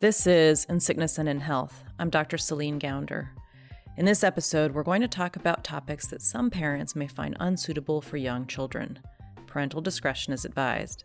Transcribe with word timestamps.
This 0.00 0.28
is 0.28 0.64
In 0.66 0.78
Sickness 0.78 1.18
and 1.18 1.28
in 1.28 1.40
Health. 1.40 1.82
I'm 1.98 2.08
Dr. 2.08 2.38
Celine 2.38 2.78
Gounder. 2.78 3.30
In 3.96 4.04
this 4.04 4.22
episode, 4.22 4.72
we're 4.72 4.84
going 4.84 5.00
to 5.00 5.08
talk 5.08 5.34
about 5.34 5.64
topics 5.64 6.06
that 6.06 6.22
some 6.22 6.50
parents 6.50 6.94
may 6.94 7.08
find 7.08 7.36
unsuitable 7.40 8.00
for 8.00 8.16
young 8.16 8.46
children. 8.46 9.00
Parental 9.48 9.80
discretion 9.80 10.32
is 10.32 10.44
advised. 10.44 11.02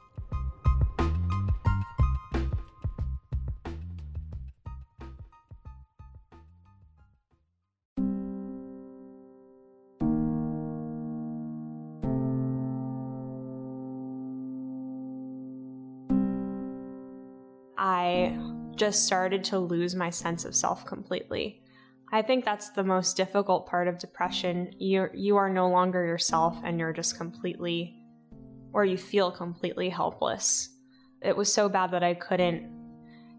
Just 18.94 19.08
started 19.08 19.44
to 19.44 19.58
lose 19.58 19.96
my 19.96 20.12
sense 20.12 20.46
of 20.46 20.56
self 20.56 20.86
completely. 20.86 21.60
I 22.12 22.22
think 22.22 22.46
that's 22.46 22.70
the 22.70 22.84
most 22.84 23.18
difficult 23.18 23.66
part 23.66 23.88
of 23.88 23.98
depression. 23.98 24.72
You 24.78 25.08
you 25.16 25.36
are 25.36 25.50
no 25.50 25.68
longer 25.68 26.06
yourself 26.06 26.56
and 26.64 26.80
you're 26.80 26.94
just 26.94 27.18
completely 27.18 27.98
or 28.72 28.86
you 28.86 28.98
feel 28.98 29.32
completely 29.32 29.90
helpless. 29.90 30.70
It 31.24 31.36
was 31.36 31.52
so 31.52 31.68
bad 31.70 31.90
that 31.90 32.04
I 32.04 32.14
couldn't 32.14 32.70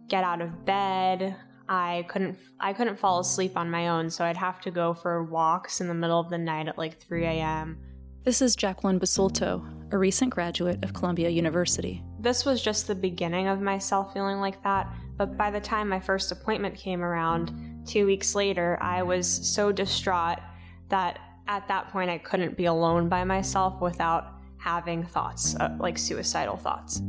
get 0.09 0.25
out 0.25 0.43
of 0.43 0.65
bed. 0.65 1.37
I 1.69 2.05
couldn't 2.09 2.37
I 2.59 2.73
couldn't 2.73 2.99
fall 2.99 3.21
asleep 3.21 3.57
on 3.57 3.71
my 3.71 3.87
own, 3.87 4.11
so 4.11 4.25
I'd 4.25 4.37
have 4.37 4.61
to 4.63 4.73
go 4.73 4.93
for 4.93 5.23
walks 5.23 5.81
in 5.81 5.87
the 5.87 5.95
middle 5.95 6.19
of 6.19 6.31
the 6.31 6.39
night 6.39 6.67
at 6.67 6.79
like 6.79 6.99
3 6.99 7.27
a.m. 7.27 7.79
This 8.25 8.43
is 8.43 8.57
Jacqueline 8.57 8.99
Basulto, 8.99 9.63
a 9.93 9.99
recent 9.99 10.35
graduate 10.35 10.83
of 10.83 10.95
Columbia 10.95 11.29
University. 11.29 12.03
This 12.19 12.45
was 12.45 12.61
just 12.61 12.89
the 12.89 12.95
beginning 12.97 13.47
of 13.47 13.61
myself 13.61 14.13
feeling 14.13 14.41
like 14.41 14.61
that, 14.65 14.93
but 15.17 15.37
by 15.37 15.51
the 15.51 15.61
time 15.61 15.89
my 15.89 16.01
first 16.01 16.33
appointment 16.33 16.75
came 16.75 17.03
around, 17.03 17.83
two 17.87 18.07
weeks 18.07 18.35
later, 18.35 18.79
I 18.81 19.03
was 19.03 19.29
so 19.29 19.71
distraught 19.71 20.39
that 20.89 21.19
at 21.47 21.69
that 21.69 21.91
point 21.91 22.11
I 22.11 22.19
couldn't 22.19 22.57
be 22.57 22.65
alone 22.65 23.09
by 23.09 23.25
myself 23.25 23.81
without 23.81 24.33
having 24.59 25.05
thoughts, 25.05 25.55
uh, 25.57 25.77
like 25.79 25.99
suicidal 25.99 26.57
thoughts. 26.57 27.03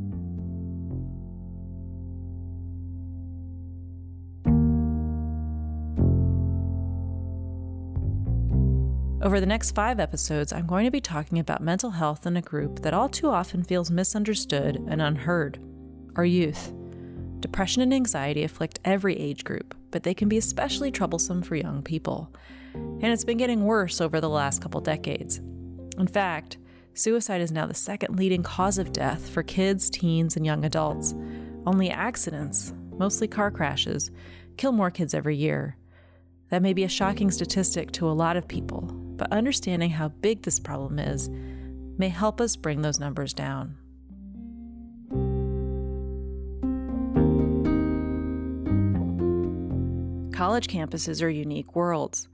Over 9.26 9.39
the 9.39 9.48
next 9.48 9.72
five 9.72 10.00
episodes, 10.00 10.53
I'm 10.53 10.67
going 10.67 10.86
to 10.86 10.92
be 10.92 11.02
talking 11.02 11.39
about 11.39 11.59
mental 11.59 11.89
health 11.89 12.28
in 12.28 12.38
a 12.38 12.42
group 12.44 12.83
that 12.83 12.94
all 12.94 13.09
too 13.09 13.30
often 13.30 13.64
feels 13.64 13.89
misunderstood 13.89 14.76
and 14.88 15.02
unheard 15.02 15.58
our 16.16 16.26
youth. 16.26 16.72
Depression 17.46 17.84
and 17.84 17.94
anxiety 17.94 18.44
afflict 18.44 18.80
every 18.84 19.16
age 19.20 19.44
group, 19.44 19.76
but 19.92 20.02
they 20.02 20.16
can 20.16 20.28
be 20.28 20.40
especially 20.40 20.90
troublesome 20.90 21.44
for 21.44 21.56
young 21.56 21.84
people. 21.84 22.34
And 22.74 23.06
it's 23.06 23.24
been 23.24 23.38
getting 23.38 23.66
worse 23.66 24.02
over 24.02 24.20
the 24.20 24.28
last 24.28 24.64
couple 24.64 24.82
decades. 24.82 25.38
In 26.00 26.08
fact, 26.08 26.58
suicide 26.96 27.42
is 27.42 27.52
now 27.52 27.68
the 27.68 27.76
second 27.76 28.18
leading 28.18 28.42
cause 28.42 28.80
of 28.80 28.92
death 28.92 29.30
for 29.30 29.44
kids, 29.44 29.92
teens, 29.92 30.36
and 30.36 30.44
young 30.44 30.66
adults. 30.66 31.14
Only 31.67 31.92
accidents, 31.92 32.73
mostly 32.98 33.28
car 33.28 33.52
crashes, 33.52 34.10
kill 34.58 34.72
more 34.72 34.89
kids 34.89 35.14
every 35.14 35.36
year. 35.36 35.78
That 36.50 36.64
may 36.64 36.73
be 36.73 36.84
a 36.84 36.89
shocking 36.89 37.30
statistic 37.30 37.92
to 37.92 38.10
a 38.10 38.17
lot 38.23 38.38
of 38.38 38.48
people, 38.48 38.89
but 39.17 39.32
understanding 39.32 39.92
how 39.92 40.08
big 40.08 40.42
this 40.42 40.60
problem 40.60 40.98
is 40.98 41.30
may 42.00 42.10
help 42.10 42.42
us 42.42 42.55
bring 42.55 42.82
those 42.82 43.00
numbers 43.00 43.36
down. 43.36 43.78
College 50.36 50.68
campuses 50.68 51.23
are 51.23 51.30
unique 51.30 51.78
worlds, 51.78 52.28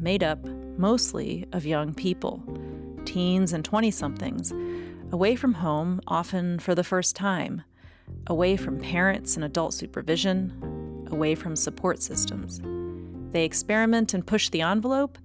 made 0.00 0.24
up 0.24 0.44
mostly 0.76 1.46
of 1.52 1.64
young 1.64 1.94
people, 1.94 2.42
teens 3.04 3.52
and 3.52 3.64
20 3.64 3.92
somethings, 3.92 4.52
away 5.12 5.36
from 5.36 5.54
home, 5.54 6.00
often 6.08 6.58
for 6.58 6.74
the 6.74 6.82
first 6.82 7.14
time, 7.14 7.62
away 8.26 8.56
from 8.56 8.80
parents 8.80 9.36
and 9.36 9.44
adult 9.44 9.72
supervision, 9.72 11.06
away 11.12 11.36
from 11.36 11.54
support 11.54 12.02
systems. 12.02 12.60
They 13.30 13.44
experiment 13.44 14.14
and 14.14 14.26
push 14.26 14.48
the 14.48 14.62
envelope, 14.62 15.16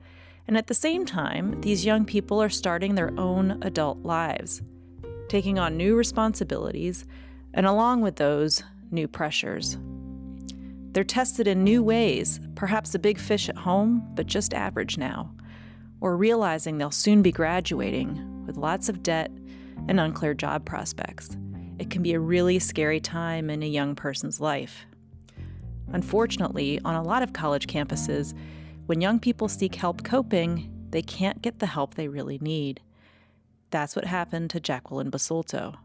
and 0.47 0.55
at 0.55 0.67
the 0.67 0.75
same 0.75 1.07
time, 1.07 1.59
these 1.61 1.83
young 1.83 2.05
people 2.05 2.39
are 2.43 2.49
starting 2.49 2.93
their 2.93 3.11
own 3.19 3.57
adult 3.63 4.03
lives, 4.03 4.61
taking 5.29 5.57
on 5.57 5.77
new 5.77 5.95
responsibilities, 5.95 7.05
and 7.55 7.65
along 7.65 8.01
with 8.01 8.17
those, 8.17 8.61
new 8.91 9.07
pressures. 9.07 9.79
They're 10.91 11.03
tested 11.03 11.47
in 11.47 11.63
new 11.63 11.83
ways, 11.83 12.39
perhaps 12.55 12.95
a 12.95 12.99
big 12.99 13.19
fish 13.19 13.47
at 13.47 13.57
home, 13.57 14.07
but 14.15 14.25
just 14.25 14.53
average 14.53 14.97
now, 14.97 15.31
or 16.01 16.17
realizing 16.17 16.77
they'll 16.77 16.91
soon 16.91 17.21
be 17.21 17.31
graduating 17.31 18.45
with 18.45 18.57
lots 18.57 18.89
of 18.89 19.03
debt 19.03 19.31
and 19.87 19.99
unclear 19.99 20.33
job 20.33 20.65
prospects. 20.65 21.37
It 21.77 21.89
can 21.89 22.01
be 22.01 22.13
a 22.13 22.19
really 22.19 22.59
scary 22.59 22.99
time 22.99 23.49
in 23.49 23.61
a 23.61 23.67
young 23.67 23.95
person's 23.95 24.41
life. 24.41 24.85
Unfortunately, 25.93 26.79
on 26.83 26.95
a 26.95 27.03
lot 27.03 27.23
of 27.23 27.33
college 27.33 27.67
campuses, 27.67 28.33
when 28.87 29.01
young 29.01 29.19
people 29.19 29.47
seek 29.47 29.75
help 29.75 30.03
coping, 30.03 30.69
they 30.89 31.01
can't 31.01 31.41
get 31.41 31.59
the 31.59 31.67
help 31.67 31.93
they 31.93 32.07
really 32.07 32.39
need. 32.39 32.81
That's 33.69 33.95
what 33.95 34.05
happened 34.05 34.49
to 34.51 34.59
Jacqueline 34.59 35.11
Basulto. 35.11 35.75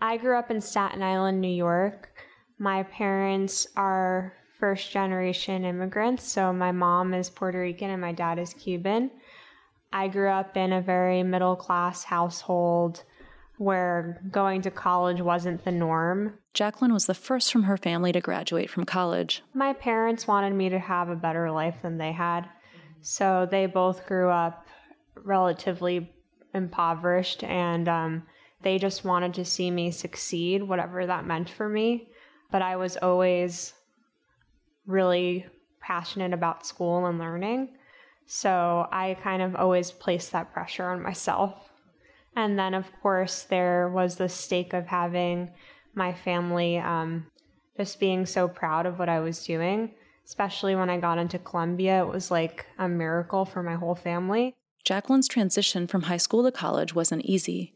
I 0.00 0.16
grew 0.16 0.38
up 0.38 0.50
in 0.50 0.60
Staten 0.60 1.02
Island, 1.02 1.40
New 1.40 1.48
York. 1.48 2.15
My 2.58 2.84
parents 2.84 3.66
are 3.76 4.32
first 4.58 4.90
generation 4.90 5.64
immigrants, 5.64 6.24
so 6.24 6.52
my 6.52 6.72
mom 6.72 7.12
is 7.12 7.28
Puerto 7.28 7.58
Rican 7.58 7.90
and 7.90 8.00
my 8.00 8.12
dad 8.12 8.38
is 8.38 8.54
Cuban. 8.54 9.10
I 9.92 10.08
grew 10.08 10.30
up 10.30 10.56
in 10.56 10.72
a 10.72 10.80
very 10.80 11.22
middle 11.22 11.56
class 11.56 12.04
household 12.04 13.04
where 13.58 14.20
going 14.30 14.62
to 14.62 14.70
college 14.70 15.20
wasn't 15.20 15.64
the 15.64 15.72
norm. 15.72 16.38
Jacqueline 16.52 16.92
was 16.92 17.06
the 17.06 17.14
first 17.14 17.52
from 17.52 17.62
her 17.64 17.76
family 17.76 18.12
to 18.12 18.20
graduate 18.20 18.70
from 18.70 18.84
college. 18.84 19.42
My 19.54 19.72
parents 19.72 20.26
wanted 20.26 20.54
me 20.54 20.68
to 20.70 20.78
have 20.78 21.08
a 21.08 21.16
better 21.16 21.50
life 21.50 21.76
than 21.82 21.98
they 21.98 22.12
had, 22.12 22.48
so 23.00 23.46
they 23.50 23.66
both 23.66 24.06
grew 24.06 24.30
up 24.30 24.66
relatively 25.14 26.12
impoverished 26.54 27.44
and 27.44 27.88
um, 27.88 28.22
they 28.62 28.78
just 28.78 29.04
wanted 29.04 29.34
to 29.34 29.44
see 29.44 29.70
me 29.70 29.90
succeed, 29.90 30.62
whatever 30.62 31.06
that 31.06 31.26
meant 31.26 31.50
for 31.50 31.68
me. 31.68 32.08
But 32.56 32.62
I 32.62 32.76
was 32.76 32.96
always 32.96 33.74
really 34.86 35.44
passionate 35.82 36.32
about 36.32 36.64
school 36.64 37.04
and 37.04 37.18
learning. 37.18 37.76
So 38.24 38.88
I 38.90 39.18
kind 39.22 39.42
of 39.42 39.54
always 39.54 39.90
placed 39.90 40.32
that 40.32 40.54
pressure 40.54 40.88
on 40.88 41.02
myself. 41.02 41.68
And 42.34 42.58
then, 42.58 42.72
of 42.72 42.86
course, 43.02 43.42
there 43.42 43.90
was 43.90 44.16
the 44.16 44.30
stake 44.30 44.72
of 44.72 44.86
having 44.86 45.50
my 45.94 46.14
family 46.14 46.78
um, 46.78 47.26
just 47.76 48.00
being 48.00 48.24
so 48.24 48.48
proud 48.48 48.86
of 48.86 48.98
what 48.98 49.10
I 49.10 49.20
was 49.20 49.44
doing, 49.44 49.90
especially 50.24 50.74
when 50.74 50.88
I 50.88 50.98
got 50.98 51.18
into 51.18 51.38
Columbia. 51.38 52.04
It 52.04 52.08
was 52.08 52.30
like 52.30 52.64
a 52.78 52.88
miracle 52.88 53.44
for 53.44 53.62
my 53.62 53.74
whole 53.74 53.96
family. 53.96 54.56
Jacqueline's 54.82 55.28
transition 55.28 55.86
from 55.86 56.04
high 56.04 56.16
school 56.16 56.42
to 56.42 56.50
college 56.50 56.94
wasn't 56.94 57.26
easy. 57.26 57.74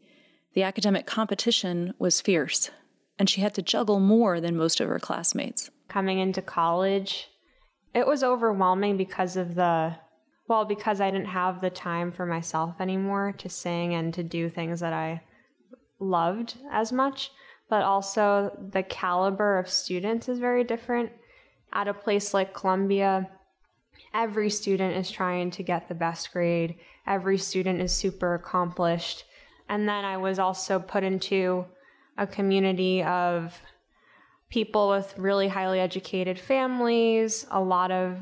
The 0.55 0.63
academic 0.63 1.05
competition 1.05 1.93
was 1.99 2.19
fierce, 2.19 2.71
and 3.21 3.29
she 3.29 3.41
had 3.41 3.53
to 3.53 3.61
juggle 3.61 3.99
more 3.99 4.41
than 4.41 4.57
most 4.57 4.81
of 4.81 4.89
her 4.89 4.97
classmates. 4.97 5.69
Coming 5.87 6.17
into 6.17 6.41
college, 6.41 7.29
it 7.93 8.07
was 8.07 8.23
overwhelming 8.23 8.97
because 8.97 9.37
of 9.37 9.53
the 9.53 9.95
well, 10.47 10.65
because 10.65 10.99
I 10.99 11.11
didn't 11.11 11.27
have 11.27 11.61
the 11.61 11.69
time 11.69 12.11
for 12.11 12.25
myself 12.25 12.81
anymore 12.81 13.35
to 13.37 13.47
sing 13.47 13.93
and 13.93 14.11
to 14.15 14.23
do 14.23 14.49
things 14.49 14.79
that 14.79 14.91
I 14.91 15.21
loved 15.99 16.55
as 16.71 16.91
much, 16.91 17.29
but 17.69 17.83
also 17.83 18.57
the 18.71 18.81
caliber 18.81 19.59
of 19.59 19.69
students 19.69 20.27
is 20.27 20.39
very 20.39 20.63
different. 20.63 21.11
At 21.71 21.87
a 21.87 21.93
place 21.93 22.33
like 22.33 22.55
Columbia, 22.55 23.29
every 24.15 24.49
student 24.49 24.97
is 24.97 25.11
trying 25.11 25.51
to 25.51 25.61
get 25.61 25.87
the 25.87 25.93
best 25.93 26.33
grade, 26.33 26.77
every 27.05 27.37
student 27.37 27.81
is 27.81 27.93
super 27.93 28.33
accomplished. 28.33 29.25
And 29.69 29.87
then 29.87 30.05
I 30.05 30.17
was 30.17 30.39
also 30.39 30.79
put 30.79 31.03
into 31.03 31.67
a 32.21 32.27
community 32.27 33.03
of 33.03 33.59
people 34.49 34.89
with 34.89 35.17
really 35.17 35.47
highly 35.47 35.79
educated 35.79 36.39
families, 36.39 37.47
a 37.49 37.59
lot 37.59 37.91
of 37.91 38.19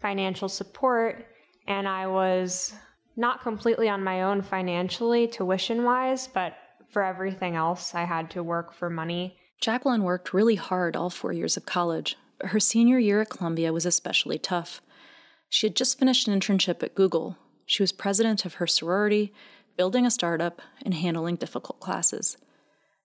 financial 0.00 0.48
support, 0.48 1.26
and 1.68 1.86
I 1.86 2.06
was 2.06 2.72
not 3.16 3.42
completely 3.42 3.88
on 3.88 4.02
my 4.02 4.22
own 4.22 4.40
financially, 4.40 5.28
tuition 5.28 5.84
wise, 5.84 6.28
but 6.28 6.56
for 6.90 7.02
everything 7.02 7.56
else, 7.56 7.94
I 7.94 8.04
had 8.04 8.30
to 8.30 8.42
work 8.42 8.72
for 8.72 8.88
money. 8.88 9.36
Jacqueline 9.60 10.02
worked 10.02 10.32
really 10.32 10.54
hard 10.54 10.96
all 10.96 11.10
four 11.10 11.32
years 11.32 11.58
of 11.58 11.66
college, 11.66 12.16
her 12.42 12.60
senior 12.60 12.98
year 12.98 13.20
at 13.20 13.30
Columbia 13.30 13.72
was 13.72 13.86
especially 13.86 14.38
tough. 14.38 14.80
She 15.48 15.66
had 15.66 15.76
just 15.76 15.98
finished 15.98 16.26
an 16.26 16.38
internship 16.38 16.82
at 16.82 16.94
Google. 16.94 17.36
She 17.66 17.82
was 17.82 17.92
president 17.92 18.44
of 18.44 18.54
her 18.54 18.66
sorority, 18.66 19.32
building 19.76 20.06
a 20.06 20.10
startup, 20.10 20.60
and 20.84 20.94
handling 20.94 21.36
difficult 21.36 21.80
classes. 21.80 22.36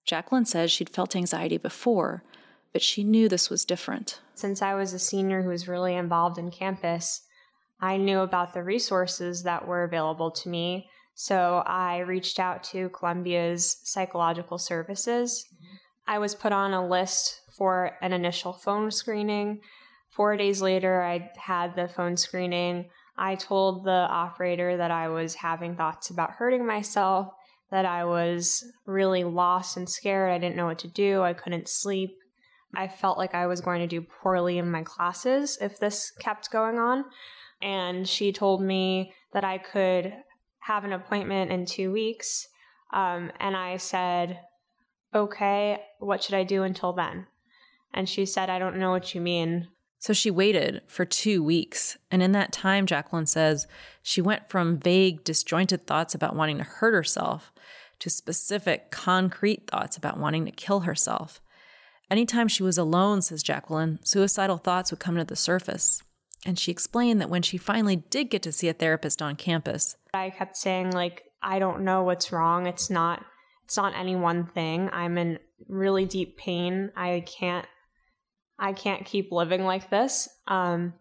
Jacqueline 0.04 0.44
says 0.44 0.70
she'd 0.70 0.90
felt 0.90 1.14
anxiety 1.14 1.58
before, 1.58 2.22
but 2.72 2.82
she 2.82 3.04
knew 3.04 3.28
this 3.28 3.50
was 3.50 3.64
different. 3.64 4.20
Since 4.34 4.62
I 4.62 4.74
was 4.74 4.92
a 4.92 4.98
senior 4.98 5.42
who 5.42 5.50
was 5.50 5.68
really 5.68 5.94
involved 5.94 6.38
in 6.38 6.50
campus, 6.50 7.22
I 7.80 7.96
knew 7.96 8.20
about 8.20 8.54
the 8.54 8.62
resources 8.62 9.42
that 9.42 9.66
were 9.66 9.84
available 9.84 10.30
to 10.30 10.48
me. 10.48 10.88
So 11.14 11.62
I 11.66 11.98
reached 11.98 12.38
out 12.40 12.64
to 12.64 12.88
Columbia's 12.90 13.78
psychological 13.84 14.58
services. 14.58 15.46
I 16.06 16.18
was 16.18 16.34
put 16.34 16.52
on 16.52 16.72
a 16.72 16.86
list 16.86 17.40
for 17.56 17.96
an 18.00 18.12
initial 18.12 18.52
phone 18.52 18.90
screening. 18.90 19.60
Four 20.10 20.36
days 20.36 20.62
later, 20.62 21.02
I 21.02 21.30
had 21.36 21.76
the 21.76 21.88
phone 21.88 22.16
screening. 22.16 22.90
I 23.16 23.34
told 23.34 23.84
the 23.84 23.90
operator 23.90 24.76
that 24.76 24.90
I 24.90 25.08
was 25.08 25.34
having 25.34 25.76
thoughts 25.76 26.10
about 26.10 26.32
hurting 26.32 26.66
myself, 26.66 27.32
that 27.72 27.86
I 27.86 28.04
was 28.04 28.64
really 28.86 29.24
lost 29.24 29.78
and 29.78 29.88
scared. 29.88 30.30
I 30.30 30.38
didn't 30.38 30.56
know 30.56 30.66
what 30.66 30.78
to 30.80 30.88
do. 30.88 31.22
I 31.22 31.32
couldn't 31.32 31.68
sleep. 31.68 32.18
I 32.76 32.86
felt 32.86 33.16
like 33.16 33.34
I 33.34 33.46
was 33.46 33.62
going 33.62 33.80
to 33.80 33.86
do 33.86 34.02
poorly 34.02 34.58
in 34.58 34.70
my 34.70 34.82
classes 34.82 35.58
if 35.60 35.80
this 35.80 36.12
kept 36.20 36.52
going 36.52 36.78
on. 36.78 37.06
And 37.62 38.06
she 38.06 38.30
told 38.30 38.62
me 38.62 39.14
that 39.32 39.42
I 39.42 39.56
could 39.56 40.12
have 40.60 40.84
an 40.84 40.92
appointment 40.92 41.50
in 41.50 41.64
two 41.64 41.90
weeks. 41.90 42.46
Um, 42.92 43.32
and 43.40 43.56
I 43.56 43.78
said, 43.78 44.40
okay, 45.14 45.80
what 45.98 46.22
should 46.22 46.34
I 46.34 46.44
do 46.44 46.64
until 46.64 46.92
then? 46.92 47.26
And 47.94 48.06
she 48.06 48.26
said, 48.26 48.50
I 48.50 48.58
don't 48.58 48.76
know 48.76 48.90
what 48.90 49.14
you 49.14 49.22
mean. 49.22 49.68
So 50.02 50.12
she 50.12 50.32
waited 50.32 50.82
for 50.88 51.04
two 51.04 51.44
weeks. 51.44 51.96
And 52.10 52.24
in 52.24 52.32
that 52.32 52.50
time, 52.50 52.86
Jacqueline 52.86 53.26
says 53.26 53.68
she 54.02 54.20
went 54.20 54.48
from 54.48 54.76
vague, 54.76 55.22
disjointed 55.22 55.86
thoughts 55.86 56.12
about 56.12 56.34
wanting 56.34 56.58
to 56.58 56.64
hurt 56.64 56.92
herself 56.92 57.52
to 58.00 58.10
specific, 58.10 58.90
concrete 58.90 59.70
thoughts 59.70 59.96
about 59.96 60.18
wanting 60.18 60.44
to 60.44 60.50
kill 60.50 60.80
herself. 60.80 61.40
Anytime 62.10 62.48
she 62.48 62.64
was 62.64 62.78
alone, 62.78 63.22
says 63.22 63.44
Jacqueline, 63.44 64.00
suicidal 64.02 64.56
thoughts 64.56 64.90
would 64.90 64.98
come 64.98 65.14
to 65.14 65.24
the 65.24 65.36
surface. 65.36 66.02
And 66.44 66.58
she 66.58 66.72
explained 66.72 67.20
that 67.20 67.30
when 67.30 67.42
she 67.42 67.56
finally 67.56 67.94
did 67.94 68.28
get 68.28 68.42
to 68.42 68.50
see 68.50 68.68
a 68.68 68.72
therapist 68.72 69.22
on 69.22 69.36
campus, 69.36 69.96
I 70.12 70.30
kept 70.30 70.56
saying, 70.56 70.90
like, 70.90 71.22
I 71.40 71.60
don't 71.60 71.82
know 71.82 72.02
what's 72.02 72.32
wrong. 72.32 72.66
It's 72.66 72.90
not 72.90 73.24
it's 73.62 73.76
not 73.76 73.94
any 73.96 74.16
one 74.16 74.46
thing. 74.46 74.90
I'm 74.92 75.16
in 75.16 75.38
really 75.68 76.06
deep 76.06 76.36
pain. 76.36 76.90
I 76.96 77.22
can't 77.24 77.66
I 78.58 78.72
can't 78.72 79.04
keep 79.04 79.32
living 79.32 79.64
like 79.64 79.90
this. 79.90 80.28
Um, 80.46 80.94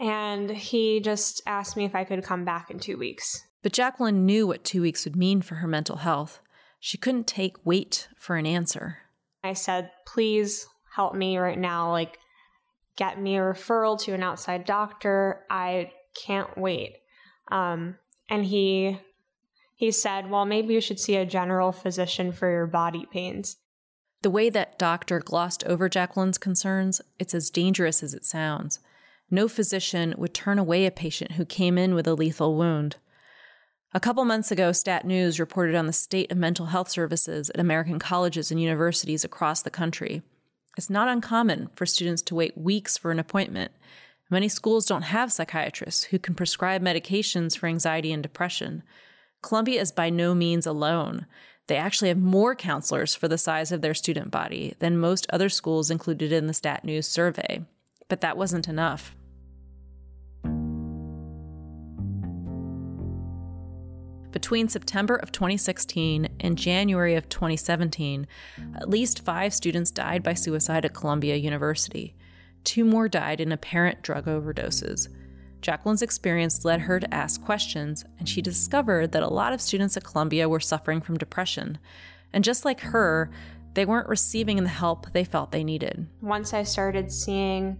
and 0.00 0.50
he 0.50 1.00
just 1.00 1.42
asked 1.46 1.76
me 1.76 1.84
if 1.84 1.94
I 1.94 2.04
could 2.04 2.24
come 2.24 2.44
back 2.44 2.70
in 2.70 2.78
two 2.78 2.96
weeks. 2.96 3.42
But 3.62 3.72
Jacqueline 3.72 4.24
knew 4.24 4.46
what 4.46 4.64
two 4.64 4.82
weeks 4.82 5.04
would 5.04 5.16
mean 5.16 5.42
for 5.42 5.56
her 5.56 5.68
mental 5.68 5.96
health. 5.96 6.40
She 6.80 6.98
couldn't 6.98 7.26
take 7.26 7.66
wait 7.66 8.08
for 8.16 8.36
an 8.36 8.46
answer. 8.46 8.98
I 9.42 9.52
said, 9.52 9.90
please 10.06 10.66
help 10.94 11.14
me 11.14 11.38
right 11.38 11.58
now. 11.58 11.90
Like, 11.90 12.18
get 12.96 13.20
me 13.20 13.36
a 13.36 13.40
referral 13.40 13.98
to 14.00 14.12
an 14.12 14.22
outside 14.22 14.64
doctor. 14.64 15.44
I 15.50 15.92
can't 16.24 16.56
wait. 16.56 16.96
Um, 17.50 17.96
and 18.28 18.44
he 18.44 19.00
he 19.76 19.92
said, 19.92 20.28
well, 20.28 20.44
maybe 20.44 20.74
you 20.74 20.80
should 20.80 20.98
see 20.98 21.14
a 21.16 21.24
general 21.24 21.70
physician 21.70 22.32
for 22.32 22.50
your 22.50 22.66
body 22.66 23.06
pains. 23.12 23.56
The 24.22 24.30
way 24.30 24.50
that 24.50 24.78
doctor 24.78 25.20
glossed 25.20 25.62
over 25.64 25.88
Jacqueline's 25.88 26.38
concerns, 26.38 27.00
it's 27.20 27.34
as 27.34 27.50
dangerous 27.50 28.02
as 28.02 28.14
it 28.14 28.24
sounds. 28.24 28.80
No 29.30 29.46
physician 29.46 30.14
would 30.18 30.34
turn 30.34 30.58
away 30.58 30.86
a 30.86 30.90
patient 30.90 31.32
who 31.32 31.44
came 31.44 31.78
in 31.78 31.94
with 31.94 32.06
a 32.08 32.14
lethal 32.14 32.56
wound. 32.56 32.96
A 33.94 34.00
couple 34.00 34.24
months 34.24 34.50
ago, 34.50 34.72
Stat 34.72 35.06
News 35.06 35.38
reported 35.38 35.74
on 35.74 35.86
the 35.86 35.92
state 35.92 36.32
of 36.32 36.36
mental 36.36 36.66
health 36.66 36.90
services 36.90 37.48
at 37.50 37.60
American 37.60 37.98
colleges 37.98 38.50
and 38.50 38.60
universities 38.60 39.24
across 39.24 39.62
the 39.62 39.70
country. 39.70 40.22
It's 40.76 40.90
not 40.90 41.08
uncommon 41.08 41.70
for 41.74 41.86
students 41.86 42.22
to 42.22 42.34
wait 42.34 42.58
weeks 42.58 42.98
for 42.98 43.10
an 43.10 43.18
appointment. 43.18 43.72
Many 44.30 44.48
schools 44.48 44.84
don't 44.84 45.02
have 45.02 45.32
psychiatrists 45.32 46.04
who 46.04 46.18
can 46.18 46.34
prescribe 46.34 46.82
medications 46.82 47.56
for 47.56 47.66
anxiety 47.66 48.12
and 48.12 48.22
depression. 48.22 48.82
Columbia 49.42 49.80
is 49.80 49.92
by 49.92 50.10
no 50.10 50.34
means 50.34 50.66
alone. 50.66 51.26
They 51.68 51.76
actually 51.76 52.08
have 52.08 52.18
more 52.18 52.54
counselors 52.54 53.14
for 53.14 53.28
the 53.28 53.38
size 53.38 53.72
of 53.72 53.82
their 53.82 53.94
student 53.94 54.30
body 54.30 54.74
than 54.78 54.98
most 54.98 55.26
other 55.30 55.50
schools 55.50 55.90
included 55.90 56.32
in 56.32 56.46
the 56.46 56.54
Stat 56.54 56.82
News 56.82 57.06
survey. 57.06 57.62
But 58.08 58.22
that 58.22 58.38
wasn't 58.38 58.68
enough. 58.68 59.14
Between 64.30 64.68
September 64.68 65.16
of 65.16 65.30
2016 65.30 66.28
and 66.40 66.56
January 66.56 67.14
of 67.14 67.28
2017, 67.28 68.26
at 68.76 68.88
least 68.88 69.24
five 69.24 69.52
students 69.52 69.90
died 69.90 70.22
by 70.22 70.34
suicide 70.34 70.86
at 70.86 70.94
Columbia 70.94 71.36
University. 71.36 72.14
Two 72.64 72.84
more 72.84 73.08
died 73.08 73.40
in 73.40 73.52
apparent 73.52 74.00
drug 74.00 74.24
overdoses. 74.24 75.08
Jacqueline's 75.60 76.02
experience 76.02 76.64
led 76.64 76.80
her 76.80 77.00
to 77.00 77.14
ask 77.14 77.42
questions, 77.42 78.04
and 78.18 78.28
she 78.28 78.40
discovered 78.42 79.12
that 79.12 79.22
a 79.22 79.28
lot 79.28 79.52
of 79.52 79.60
students 79.60 79.96
at 79.96 80.04
Columbia 80.04 80.48
were 80.48 80.60
suffering 80.60 81.00
from 81.00 81.18
depression. 81.18 81.78
And 82.32 82.44
just 82.44 82.64
like 82.64 82.80
her, 82.80 83.30
they 83.74 83.84
weren't 83.84 84.08
receiving 84.08 84.62
the 84.62 84.68
help 84.68 85.12
they 85.12 85.24
felt 85.24 85.52
they 85.52 85.64
needed. 85.64 86.06
Once 86.20 86.52
I 86.54 86.62
started 86.62 87.12
seeing 87.12 87.78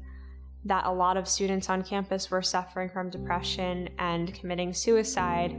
that 0.65 0.87
a 0.87 0.93
lot 0.93 1.17
of 1.17 1.29
students 1.29 1.71
on 1.71 1.83
campus 1.83 2.31
were 2.31 2.43
suffering 2.43 2.89
from 2.89 3.11
depression 3.11 3.89
and 3.99 4.35
committing 4.35 4.73
suicide, 4.73 5.57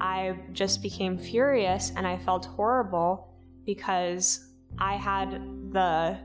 I 0.00 0.36
just 0.52 0.82
became 0.82 1.18
furious 1.18 1.92
and 1.96 2.06
I 2.06 2.18
felt 2.18 2.46
horrible 2.46 3.28
because 3.64 4.48
I 4.78 4.94
had 4.94 5.30
the 5.72 6.18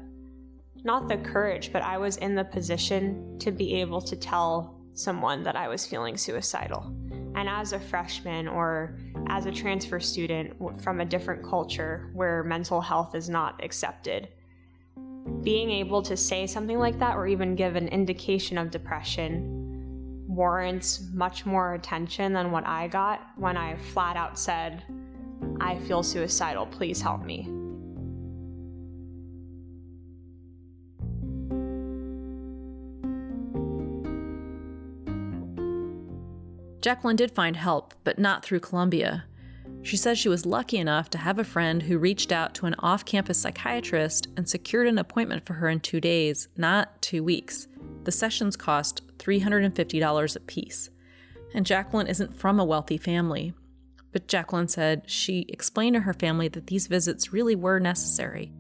not 0.84 1.10
the 1.10 1.18
courage, 1.18 1.74
but 1.74 1.82
I 1.82 1.98
was 1.98 2.18
in 2.18 2.36
the 2.36 2.46
position 2.46 3.38
to 3.40 3.52
be 3.52 3.82
able 3.82 4.00
to 4.02 4.16
tell 4.16 4.77
someone 4.98 5.44
that 5.44 5.56
I 5.56 5.68
was 5.68 5.86
feeling 5.86 6.18
suicidal. 6.18 6.92
And 7.36 7.48
as 7.48 7.72
a 7.72 7.80
freshman 7.80 8.48
or 8.48 8.98
as 9.28 9.46
a 9.46 9.52
transfer 9.52 10.00
student 10.00 10.82
from 10.82 11.02
a 11.02 11.06
different 11.06 11.44
culture 11.44 12.10
where 12.14 12.44
mental 12.44 12.82
health 12.82 13.14
is 13.14 13.30
not 13.30 13.64
accepted, 13.64 14.30
being 15.44 15.70
able 15.70 16.02
to 16.02 16.18
say 16.18 16.48
something 16.48 16.80
like 16.80 16.98
that 17.00 17.16
or 17.16 17.28
even 17.28 17.56
give 17.56 17.76
an 17.76 17.88
indication 17.90 18.58
of 18.58 18.72
depression 18.72 19.54
warrants 20.28 21.04
much 21.14 21.46
more 21.46 21.76
attention 21.76 22.34
than 22.34 22.52
what 22.52 22.66
I 22.66 22.88
got 22.88 23.22
when 23.38 23.56
I 23.56 23.76
flat 23.76 24.18
out 24.18 24.38
said, 24.38 24.84
I 25.62 25.78
feel 25.80 26.04
suicidal, 26.04 26.66
please 26.66 27.02
help 27.02 27.24
me. 27.24 27.48
Jacqueline 36.88 37.18
did 37.18 37.32
find 37.32 37.58
help, 37.58 37.94
but 38.06 38.18
not 38.18 38.46
through 38.46 38.62
Columbia. 38.62 39.26
She 39.82 39.98
says 39.98 40.18
she 40.18 40.30
was 40.30 40.46
lucky 40.46 40.78
enough 40.78 41.10
to 41.10 41.18
have 41.18 41.38
a 41.38 41.44
friend 41.44 41.84
who 41.84 41.98
reached 41.98 42.32
out 42.32 42.56
to 42.56 42.66
an 42.66 42.76
off 42.80 43.04
campus 43.04 43.38
psychiatrist 43.38 44.30
and 44.38 44.48
secured 44.48 44.88
an 44.88 44.98
appointment 44.98 45.46
for 45.46 45.56
her 45.56 45.68
in 45.68 45.82
two 45.82 46.00
days, 46.00 46.48
not 46.56 47.02
two 47.02 47.26
weeks. 47.26 47.68
The 48.06 48.14
sessions 48.14 48.56
cost 48.56 49.02
$350 49.18 50.36
apiece. 50.38 50.90
And 51.54 51.66
Jacqueline 51.66 52.08
isn't 52.08 52.40
from 52.40 52.58
a 52.58 52.64
wealthy 52.64 52.98
family. 52.98 53.54
But 54.14 54.30
Jacqueline 54.30 54.70
said 54.70 55.10
she 55.10 55.46
explained 55.50 55.96
to 55.96 56.00
her 56.00 56.14
family 56.14 56.48
that 56.48 56.68
these 56.68 56.88
visits 56.88 57.34
really 57.34 57.58
were 57.58 57.82
necessary. 57.82 58.54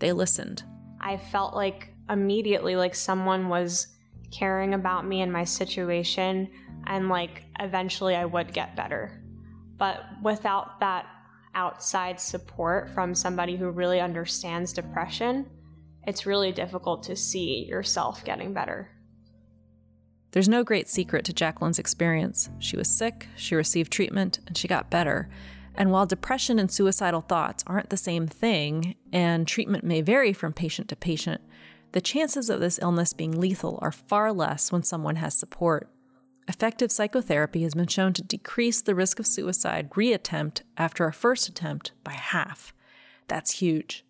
They 0.00 0.10
listened. 0.10 0.64
I 1.00 1.16
felt 1.16 1.54
like 1.54 1.94
immediately 2.10 2.74
like 2.74 2.96
someone 2.96 3.48
was 3.48 3.86
caring 4.32 4.74
about 4.74 5.06
me 5.06 5.22
and 5.22 5.32
my 5.32 5.44
situation 5.44 6.48
and 6.86 7.08
like 7.08 7.44
eventually 7.60 8.14
I 8.14 8.24
would 8.24 8.52
get 8.52 8.76
better. 8.76 9.22
But 9.76 10.00
without 10.22 10.80
that 10.80 11.06
outside 11.54 12.20
support 12.20 12.90
from 12.90 13.14
somebody 13.14 13.56
who 13.56 13.70
really 13.70 14.00
understands 14.00 14.72
depression, 14.72 15.46
it's 16.06 16.26
really 16.26 16.52
difficult 16.52 17.02
to 17.04 17.16
see 17.16 17.64
yourself 17.64 18.24
getting 18.24 18.52
better. 18.52 18.90
There's 20.32 20.48
no 20.48 20.64
great 20.64 20.88
secret 20.88 21.24
to 21.24 21.32
Jacqueline's 21.32 21.78
experience. 21.78 22.50
She 22.58 22.76
was 22.76 22.96
sick, 22.96 23.26
she 23.36 23.54
received 23.54 23.90
treatment, 23.90 24.40
and 24.46 24.56
she 24.56 24.68
got 24.68 24.90
better. 24.90 25.28
And 25.74 25.90
while 25.90 26.06
depression 26.06 26.58
and 26.58 26.70
suicidal 26.70 27.22
thoughts 27.22 27.64
aren't 27.66 27.90
the 27.90 27.96
same 27.96 28.26
thing, 28.26 28.96
and 29.12 29.46
treatment 29.48 29.84
may 29.84 30.02
vary 30.02 30.32
from 30.32 30.52
patient 30.52 30.88
to 30.88 30.96
patient, 30.96 31.40
the 31.92 32.00
chances 32.00 32.50
of 32.50 32.60
this 32.60 32.78
illness 32.82 33.12
being 33.12 33.40
lethal 33.40 33.78
are 33.80 33.92
far 33.92 34.32
less 34.32 34.70
when 34.70 34.82
someone 34.82 35.16
has 35.16 35.34
support. 35.34 35.88
Effective 36.48 36.92
psychotherapy 36.92 37.62
has 37.62 37.74
been 37.74 37.88
shown 37.88 38.12
to 38.12 38.22
decrease 38.22 38.80
the 38.80 38.94
risk 38.94 39.18
of 39.18 39.26
suicide 39.26 39.90
reattempt 39.90 40.62
after 40.76 41.06
a 41.06 41.12
first 41.12 41.48
attempt 41.48 41.92
by 42.04 42.12
half. 42.12 42.72
That's 43.26 43.58
huge. 43.58 44.04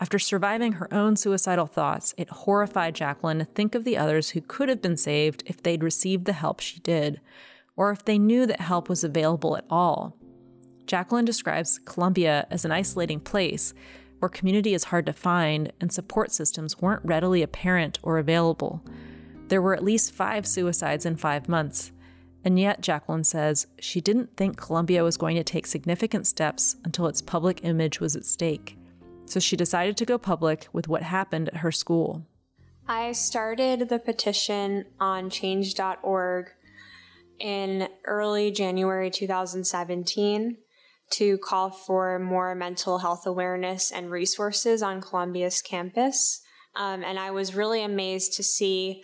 After 0.00 0.18
surviving 0.18 0.74
her 0.74 0.92
own 0.94 1.16
suicidal 1.16 1.66
thoughts, 1.66 2.14
it 2.16 2.30
horrified 2.30 2.94
Jacqueline 2.94 3.40
to 3.40 3.44
think 3.44 3.74
of 3.74 3.84
the 3.84 3.98
others 3.98 4.30
who 4.30 4.40
could 4.40 4.68
have 4.68 4.80
been 4.80 4.96
saved 4.96 5.42
if 5.44 5.62
they'd 5.62 5.82
received 5.82 6.24
the 6.24 6.32
help 6.32 6.60
she 6.60 6.78
did, 6.80 7.20
or 7.76 7.90
if 7.90 8.04
they 8.04 8.18
knew 8.18 8.46
that 8.46 8.60
help 8.60 8.88
was 8.88 9.04
available 9.04 9.56
at 9.56 9.64
all. 9.68 10.16
Jacqueline 10.86 11.24
describes 11.24 11.80
Columbia 11.84 12.46
as 12.50 12.64
an 12.64 12.72
isolating 12.72 13.20
place 13.20 13.74
where 14.20 14.28
community 14.28 14.72
is 14.72 14.84
hard 14.84 15.04
to 15.06 15.12
find 15.12 15.72
and 15.80 15.92
support 15.92 16.32
systems 16.32 16.80
weren't 16.80 17.04
readily 17.04 17.42
apparent 17.42 17.98
or 18.02 18.18
available. 18.18 18.82
There 19.48 19.62
were 19.62 19.74
at 19.74 19.84
least 19.84 20.12
five 20.12 20.46
suicides 20.46 21.06
in 21.06 21.16
five 21.16 21.48
months, 21.48 21.92
and 22.44 22.58
yet, 22.58 22.80
Jacqueline 22.80 23.24
says, 23.24 23.66
she 23.78 24.00
didn't 24.00 24.36
think 24.36 24.56
Columbia 24.56 25.02
was 25.02 25.16
going 25.16 25.36
to 25.36 25.44
take 25.44 25.66
significant 25.66 26.26
steps 26.26 26.76
until 26.84 27.06
its 27.06 27.20
public 27.20 27.60
image 27.64 28.00
was 28.00 28.14
at 28.14 28.24
stake. 28.24 28.78
So 29.26 29.40
she 29.40 29.56
decided 29.56 29.96
to 29.98 30.06
go 30.06 30.16
public 30.16 30.68
with 30.72 30.88
what 30.88 31.02
happened 31.02 31.48
at 31.48 31.58
her 31.58 31.72
school. 31.72 32.24
I 32.86 33.12
started 33.12 33.88
the 33.88 33.98
petition 33.98 34.86
on 34.98 35.28
change.org 35.28 36.46
in 37.38 37.88
early 38.06 38.50
January 38.50 39.10
2017 39.10 40.56
to 41.10 41.38
call 41.38 41.70
for 41.70 42.18
more 42.18 42.54
mental 42.54 42.98
health 42.98 43.26
awareness 43.26 43.90
and 43.90 44.10
resources 44.10 44.82
on 44.82 45.00
Columbia's 45.00 45.60
campus. 45.60 46.40
Um, 46.76 47.02
and 47.02 47.18
I 47.18 47.30
was 47.30 47.54
really 47.54 47.82
amazed 47.82 48.34
to 48.34 48.42
see 48.42 49.02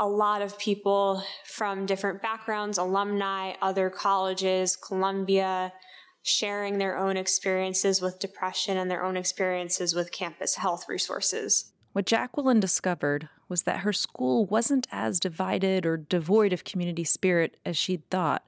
a 0.00 0.08
lot 0.08 0.40
of 0.40 0.58
people 0.58 1.22
from 1.44 1.84
different 1.84 2.22
backgrounds, 2.22 2.78
alumni, 2.78 3.52
other 3.60 3.90
colleges, 3.90 4.74
Columbia, 4.74 5.74
sharing 6.22 6.78
their 6.78 6.96
own 6.96 7.18
experiences 7.18 8.00
with 8.00 8.18
depression 8.18 8.78
and 8.78 8.90
their 8.90 9.04
own 9.04 9.18
experiences 9.18 9.94
with 9.94 10.10
campus 10.10 10.54
health 10.54 10.86
resources. 10.88 11.72
What 11.92 12.06
Jacqueline 12.06 12.60
discovered 12.60 13.28
was 13.46 13.64
that 13.64 13.80
her 13.80 13.92
school 13.92 14.46
wasn't 14.46 14.86
as 14.90 15.20
divided 15.20 15.84
or 15.84 15.98
devoid 15.98 16.54
of 16.54 16.64
community 16.64 17.04
spirit 17.04 17.58
as 17.66 17.76
she'd 17.76 18.08
thought. 18.08 18.46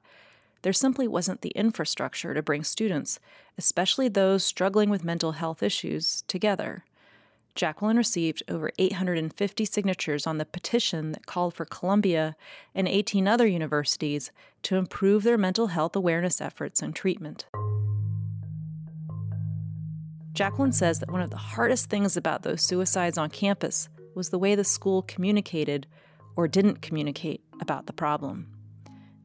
There 0.62 0.72
simply 0.72 1.06
wasn't 1.06 1.42
the 1.42 1.50
infrastructure 1.50 2.32
to 2.32 2.42
bring 2.42 2.64
students, 2.64 3.20
especially 3.58 4.08
those 4.08 4.42
struggling 4.42 4.88
with 4.88 5.04
mental 5.04 5.32
health 5.32 5.62
issues, 5.62 6.22
together. 6.28 6.84
Jacqueline 7.54 7.98
received 7.98 8.42
over 8.48 8.70
850 8.78 9.64
signatures 9.66 10.26
on 10.26 10.38
the 10.38 10.46
petition 10.46 11.12
that 11.12 11.26
called 11.26 11.54
for 11.54 11.66
Columbia 11.66 12.34
and 12.74 12.88
18 12.88 13.28
other 13.28 13.46
universities 13.46 14.30
to 14.62 14.76
improve 14.76 15.22
their 15.22 15.36
mental 15.36 15.66
health 15.68 15.94
awareness 15.94 16.40
efforts 16.40 16.80
and 16.80 16.94
treatment. 16.94 17.46
Jacqueline 20.32 20.72
says 20.72 20.98
that 21.00 21.10
one 21.10 21.20
of 21.20 21.28
the 21.28 21.36
hardest 21.36 21.90
things 21.90 22.16
about 22.16 22.42
those 22.42 22.62
suicides 22.62 23.18
on 23.18 23.28
campus 23.28 23.90
was 24.14 24.30
the 24.30 24.38
way 24.38 24.54
the 24.54 24.64
school 24.64 25.02
communicated 25.02 25.86
or 26.36 26.48
didn't 26.48 26.80
communicate 26.80 27.42
about 27.60 27.86
the 27.86 27.92
problem. 27.92 28.46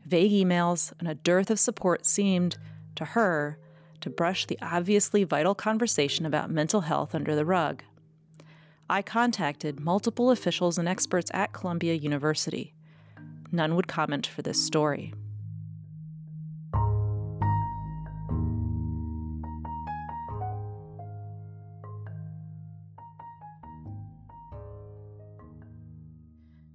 Vague 0.05 0.31
emails 0.31 0.91
and 0.99 1.07
a 1.07 1.15
dearth 1.15 1.49
of 1.49 1.59
support 1.59 2.05
seemed, 2.05 2.57
to 2.95 3.05
her, 3.05 3.57
to 4.01 4.09
brush 4.09 4.45
the 4.45 4.59
obviously 4.61 5.23
vital 5.23 5.55
conversation 5.55 6.25
about 6.25 6.51
mental 6.51 6.81
health 6.81 7.15
under 7.15 7.35
the 7.35 7.45
rug. 7.45 7.83
I 8.89 9.01
contacted 9.01 9.81
multiple 9.81 10.31
officials 10.31 10.77
and 10.77 10.87
experts 10.87 11.29
at 11.33 11.51
Columbia 11.51 11.93
University. 11.93 12.73
None 13.51 13.75
would 13.75 13.89
comment 13.89 14.25
for 14.25 14.41
this 14.41 14.65
story. 14.65 15.13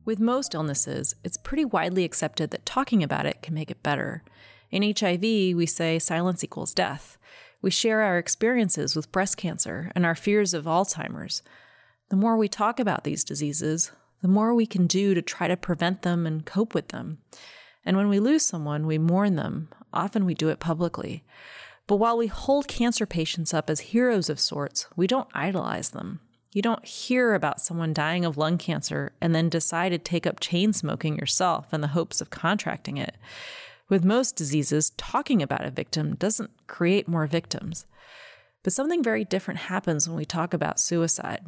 With 0.04 0.20
most 0.20 0.54
illnesses, 0.54 1.14
it's 1.24 1.38
pretty 1.38 1.64
widely 1.64 2.04
accepted 2.04 2.50
that 2.50 2.66
talking 2.66 3.02
about 3.02 3.24
it 3.24 3.40
can 3.40 3.54
make 3.54 3.70
it 3.70 3.82
better. 3.82 4.22
In 4.70 4.82
HIV, 4.82 5.22
we 5.22 5.64
say 5.64 5.98
silence 5.98 6.44
equals 6.44 6.74
death. 6.74 7.16
We 7.62 7.70
share 7.70 8.02
our 8.02 8.18
experiences 8.18 8.94
with 8.94 9.12
breast 9.12 9.38
cancer 9.38 9.90
and 9.94 10.04
our 10.04 10.16
fears 10.16 10.52
of 10.52 10.64
Alzheimer's. 10.64 11.42
The 12.12 12.18
more 12.18 12.36
we 12.36 12.46
talk 12.46 12.78
about 12.78 13.04
these 13.04 13.24
diseases, 13.24 13.90
the 14.20 14.28
more 14.28 14.52
we 14.52 14.66
can 14.66 14.86
do 14.86 15.14
to 15.14 15.22
try 15.22 15.48
to 15.48 15.56
prevent 15.56 16.02
them 16.02 16.26
and 16.26 16.44
cope 16.44 16.74
with 16.74 16.88
them. 16.88 17.22
And 17.86 17.96
when 17.96 18.10
we 18.10 18.20
lose 18.20 18.44
someone, 18.44 18.86
we 18.86 18.98
mourn 18.98 19.36
them. 19.36 19.70
Often 19.94 20.26
we 20.26 20.34
do 20.34 20.50
it 20.50 20.60
publicly. 20.60 21.24
But 21.86 21.96
while 21.96 22.18
we 22.18 22.26
hold 22.26 22.68
cancer 22.68 23.06
patients 23.06 23.54
up 23.54 23.70
as 23.70 23.80
heroes 23.80 24.28
of 24.28 24.38
sorts, 24.38 24.88
we 24.94 25.06
don't 25.06 25.30
idolize 25.32 25.92
them. 25.92 26.20
You 26.52 26.60
don't 26.60 26.84
hear 26.84 27.32
about 27.32 27.62
someone 27.62 27.94
dying 27.94 28.26
of 28.26 28.36
lung 28.36 28.58
cancer 28.58 29.14
and 29.22 29.34
then 29.34 29.48
decide 29.48 29.88
to 29.92 29.98
take 29.98 30.26
up 30.26 30.38
chain 30.38 30.74
smoking 30.74 31.16
yourself 31.16 31.72
in 31.72 31.80
the 31.80 31.88
hopes 31.96 32.20
of 32.20 32.28
contracting 32.28 32.98
it. 32.98 33.16
With 33.88 34.04
most 34.04 34.36
diseases, 34.36 34.90
talking 34.98 35.40
about 35.42 35.64
a 35.64 35.70
victim 35.70 36.16
doesn't 36.16 36.50
create 36.66 37.08
more 37.08 37.26
victims. 37.26 37.86
But 38.62 38.74
something 38.74 39.02
very 39.02 39.24
different 39.24 39.60
happens 39.60 40.06
when 40.06 40.18
we 40.18 40.26
talk 40.26 40.52
about 40.52 40.78
suicide. 40.78 41.46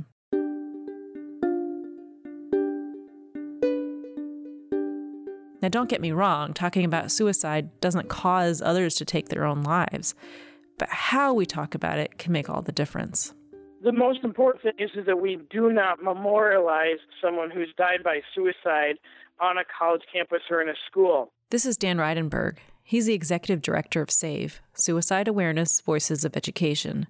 Now, 5.65 5.71
don't 5.71 5.89
get 5.89 6.03
me 6.03 6.13
wrong, 6.13 6.53
talking 6.53 6.85
about 6.85 7.11
suicide 7.11 7.71
doesn't 7.81 8.11
cause 8.11 8.61
others 8.61 8.97
to 8.97 9.07
take 9.07 9.31
their 9.31 9.47
own 9.47 9.63
lives, 9.63 10.15
but 10.77 10.91
how 10.91 11.33
we 11.33 11.47
talk 11.47 11.75
about 11.75 11.99
it 11.99 12.19
can 12.19 12.33
make 12.33 12.51
all 12.51 12.61
the 12.61 12.71
difference. 12.71 13.33
The 13.83 13.91
most 13.91 14.25
important 14.25 14.63
thing 14.63 14.73
is, 14.79 14.91
is 14.95 15.07
that 15.07 15.23
we 15.23 15.39
do 15.49 15.73
not 15.73 16.03
memorialize 16.03 16.99
someone 17.19 17.51
who's 17.51 17.73
died 17.79 18.03
by 18.05 18.21
suicide 18.35 18.97
on 19.41 19.57
a 19.57 19.63
college 19.79 20.03
campus 20.13 20.43
or 20.51 20.61
in 20.61 20.69
a 20.69 20.75
school. 20.87 21.33
This 21.49 21.65
is 21.65 21.79
Dan 21.79 21.97
Reidenberg. 21.97 22.59
He's 22.83 23.07
the 23.07 23.15
executive 23.15 23.63
director 23.63 24.03
of 24.03 24.11
SAVE, 24.11 24.61
Suicide 24.75 25.29
Awareness 25.29 25.81
Voices 25.81 26.27
of 26.27 26.37
Education. 26.37 27.07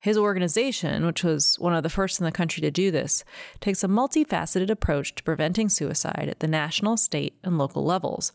His 0.00 0.16
organization, 0.16 1.04
which 1.04 1.24
was 1.24 1.56
one 1.58 1.74
of 1.74 1.82
the 1.82 1.90
first 1.90 2.20
in 2.20 2.24
the 2.24 2.32
country 2.32 2.60
to 2.60 2.70
do 2.70 2.90
this, 2.90 3.24
takes 3.60 3.82
a 3.82 3.88
multifaceted 3.88 4.70
approach 4.70 5.14
to 5.16 5.22
preventing 5.24 5.68
suicide 5.68 6.28
at 6.30 6.40
the 6.40 6.46
national, 6.46 6.96
state, 6.96 7.38
and 7.42 7.58
local 7.58 7.84
levels. 7.84 8.32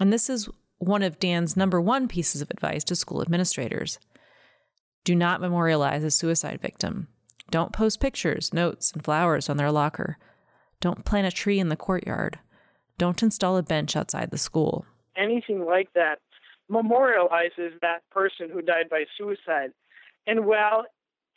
And 0.00 0.12
this 0.12 0.30
is 0.30 0.48
one 0.78 1.02
of 1.02 1.18
Dan's 1.18 1.56
number 1.56 1.80
one 1.80 2.08
pieces 2.08 2.40
of 2.40 2.50
advice 2.50 2.82
to 2.84 2.96
school 2.96 3.20
administrators. 3.20 3.98
Do 5.04 5.14
not 5.14 5.40
memorialize 5.40 6.02
a 6.02 6.10
suicide 6.10 6.60
victim. 6.60 7.08
Don't 7.50 7.72
post 7.72 8.00
pictures, 8.00 8.54
notes, 8.54 8.90
and 8.92 9.04
flowers 9.04 9.50
on 9.50 9.58
their 9.58 9.70
locker. 9.70 10.16
Don't 10.80 11.04
plant 11.04 11.26
a 11.26 11.30
tree 11.30 11.60
in 11.60 11.68
the 11.68 11.76
courtyard. 11.76 12.38
Don't 12.96 13.22
install 13.22 13.58
a 13.58 13.62
bench 13.62 13.96
outside 13.96 14.30
the 14.30 14.38
school. 14.38 14.86
Anything 15.16 15.64
like 15.66 15.92
that 15.94 16.20
memorializes 16.70 17.78
that 17.82 18.08
person 18.10 18.48
who 18.50 18.62
died 18.62 18.88
by 18.88 19.04
suicide. 19.18 19.72
And 20.26 20.46
while 20.46 20.86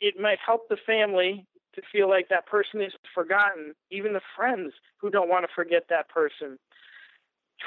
it 0.00 0.20
might 0.20 0.38
help 0.44 0.68
the 0.68 0.76
family 0.86 1.46
to 1.74 1.82
feel 1.92 2.08
like 2.08 2.28
that 2.28 2.46
person 2.46 2.80
is 2.80 2.92
forgotten, 3.14 3.74
even 3.90 4.12
the 4.12 4.20
friends 4.36 4.72
who 4.98 5.10
don't 5.10 5.28
want 5.28 5.44
to 5.44 5.54
forget 5.54 5.84
that 5.90 6.08
person. 6.08 6.58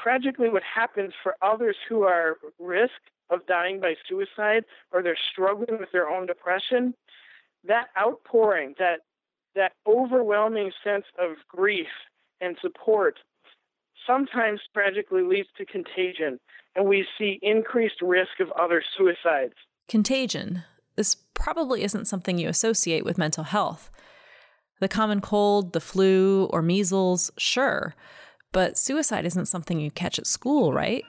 Tragically, 0.02 0.48
what 0.48 0.62
happens 0.62 1.12
for 1.22 1.34
others 1.42 1.76
who 1.88 2.02
are 2.02 2.32
at 2.32 2.36
risk 2.58 3.00
of 3.30 3.46
dying 3.46 3.80
by 3.80 3.94
suicide 4.08 4.64
or 4.92 5.02
they're 5.02 5.18
struggling 5.32 5.78
with 5.78 5.90
their 5.92 6.08
own 6.08 6.26
depression, 6.26 6.94
that 7.64 7.88
outpouring, 7.98 8.74
that 8.78 9.00
that 9.54 9.72
overwhelming 9.86 10.70
sense 10.84 11.04
of 11.18 11.36
grief 11.48 11.88
and 12.40 12.56
support 12.60 13.18
sometimes 14.06 14.60
tragically 14.72 15.22
leads 15.22 15.48
to 15.58 15.66
contagion 15.66 16.38
and 16.74 16.86
we 16.86 17.06
see 17.18 17.38
increased 17.42 18.00
risk 18.00 18.40
of 18.40 18.50
other 18.52 18.82
suicides. 18.96 19.54
Contagion, 19.88 20.62
this 20.96 21.16
probably 21.40 21.82
isn't 21.82 22.06
something 22.06 22.38
you 22.38 22.48
associate 22.48 23.04
with 23.04 23.18
mental 23.18 23.44
health. 23.44 23.90
The 24.80 24.88
common 24.88 25.20
cold, 25.20 25.72
the 25.72 25.80
flu, 25.80 26.44
or 26.52 26.62
measles, 26.62 27.30
sure, 27.36 27.94
but 28.52 28.78
suicide 28.78 29.24
isn't 29.24 29.46
something 29.46 29.80
you 29.80 29.90
catch 29.90 30.18
at 30.18 30.26
school, 30.26 30.72
right? 30.72 31.02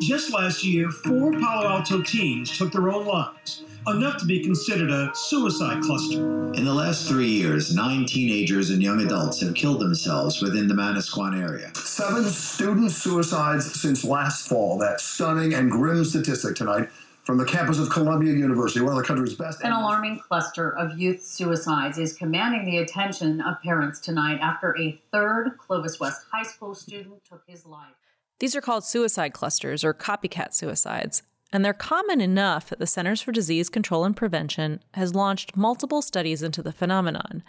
Just 0.00 0.32
last 0.32 0.64
year, 0.64 0.90
four 0.90 1.32
Palo 1.32 1.68
Alto 1.68 2.02
teens 2.02 2.56
took 2.56 2.72
their 2.72 2.90
own 2.90 3.06
lives, 3.06 3.62
enough 3.86 4.18
to 4.18 4.26
be 4.26 4.42
considered 4.42 4.90
a 4.90 5.10
suicide 5.14 5.82
cluster. 5.82 6.52
In 6.54 6.64
the 6.64 6.74
last 6.74 7.08
three 7.08 7.28
years, 7.28 7.74
nine 7.74 8.04
teenagers 8.04 8.70
and 8.70 8.82
young 8.82 9.00
adults 9.00 9.40
have 9.40 9.54
killed 9.54 9.80
themselves 9.80 10.42
within 10.42 10.66
the 10.66 10.74
Manasquan 10.74 11.40
area. 11.40 11.70
Seven 11.76 12.24
student 12.24 12.90
suicides 12.90 13.80
since 13.80 14.04
last 14.04 14.48
fall. 14.48 14.78
That 14.78 15.00
stunning 15.00 15.54
and 15.54 15.70
grim 15.70 16.04
statistic 16.04 16.56
tonight 16.56 16.90
from 17.24 17.38
the 17.38 17.44
campus 17.44 17.78
of 17.78 17.88
Columbia 17.88 18.34
University, 18.34 18.82
one 18.82 18.92
of 18.92 18.98
the 18.98 19.04
country's 19.04 19.34
best. 19.34 19.62
An 19.62 19.72
alarming 19.72 20.18
cluster 20.18 20.76
of 20.76 20.98
youth 20.98 21.22
suicides 21.22 21.98
is 21.98 22.12
commanding 22.12 22.66
the 22.66 22.78
attention 22.78 23.40
of 23.40 23.60
parents 23.62 23.98
tonight 23.98 24.38
after 24.42 24.76
a 24.78 25.00
third 25.10 25.56
Clovis 25.58 25.98
West 25.98 26.26
High 26.30 26.42
School 26.42 26.74
student 26.74 27.24
took 27.24 27.42
his 27.46 27.64
life. 27.64 27.94
These 28.40 28.54
are 28.54 28.60
called 28.60 28.84
suicide 28.84 29.32
clusters 29.32 29.84
or 29.84 29.94
copycat 29.94 30.52
suicides, 30.52 31.22
and 31.50 31.64
they're 31.64 31.72
common 31.72 32.20
enough 32.20 32.68
that 32.68 32.78
the 32.78 32.86
Centers 32.86 33.22
for 33.22 33.32
Disease 33.32 33.70
Control 33.70 34.04
and 34.04 34.14
Prevention 34.14 34.80
has 34.92 35.14
launched 35.14 35.56
multiple 35.56 36.02
studies 36.02 36.42
into 36.42 36.62
the 36.62 36.72
phenomenon. 36.72 37.42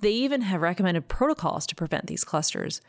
They 0.00 0.12
even 0.12 0.42
have 0.42 0.62
recommended 0.62 1.06
protocols 1.06 1.64
to 1.68 1.76
prevent 1.76 2.08
these 2.08 2.24
clusters. 2.24 2.80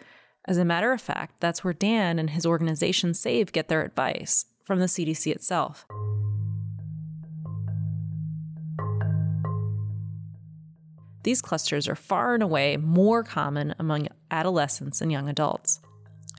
As 0.45 0.57
a 0.57 0.65
matter 0.65 0.93
of 0.93 1.01
fact, 1.01 1.35
that's 1.41 1.63
where 1.63 1.73
Dan 1.73 2.17
and 2.17 2.31
his 2.31 2.45
organization 2.45 3.13
SAVE 3.13 3.51
get 3.51 3.67
their 3.67 3.83
advice 3.83 4.45
from 4.67 4.79
the 4.79 4.85
CDC 4.85 5.31
itself. 5.31 5.87
these 11.27 11.41
clusters 11.41 11.89
are 11.89 11.95
far 11.95 12.33
and 12.35 12.41
away 12.41 12.77
more 12.77 13.21
common 13.21 13.75
among 13.79 14.07
adolescents 14.31 15.01
and 15.01 15.11
young 15.11 15.27
adults. 15.27 15.81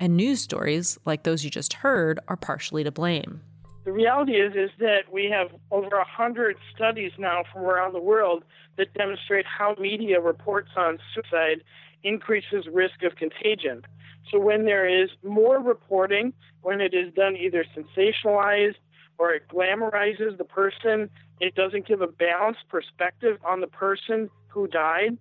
And 0.01 0.17
news 0.17 0.41
stories, 0.41 0.99
like 1.05 1.25
those 1.25 1.45
you 1.45 1.51
just 1.51 1.75
heard, 1.75 2.19
are 2.27 2.39
partially 2.39 2.85
to 2.85 2.91
blame. 2.91 3.43
The 3.85 3.93
reality 3.93 4.37
is 4.37 4.55
is 4.55 4.71
that 4.79 5.13
we 5.13 5.27
have 5.27 5.49
over 5.71 5.95
a 5.97 6.07
hundred 6.07 6.57
studies 6.75 7.13
now 7.19 7.43
from 7.53 7.67
around 7.67 7.93
the 7.93 8.01
world 8.01 8.45
that 8.79 8.95
demonstrate 8.95 9.45
how 9.45 9.75
media 9.79 10.23
reports 10.23 10.71
on 10.75 10.99
suicide 11.15 11.63
increases 12.03 12.67
risk 12.73 13.03
of 13.03 13.17
contagion. 13.17 13.83
So 14.31 14.39
when 14.39 14.65
there 14.65 14.87
is 14.87 15.11
more 15.23 15.59
reporting, 15.61 16.33
when 16.63 16.81
it 16.81 16.95
is 16.95 17.13
done 17.15 17.37
either 17.37 17.65
sensationalized 17.77 18.77
or 19.19 19.33
it 19.33 19.49
glamorizes 19.49 20.37
the 20.39 20.45
person, 20.45 21.11
it 21.41 21.55
doesn't 21.55 21.87
give 21.87 22.03
a 22.03 22.07
balanced 22.07 22.69
perspective 22.69 23.39
on 23.45 23.61
the 23.61 23.67
person 23.67 24.31
who 24.49 24.67
died. 24.67 25.17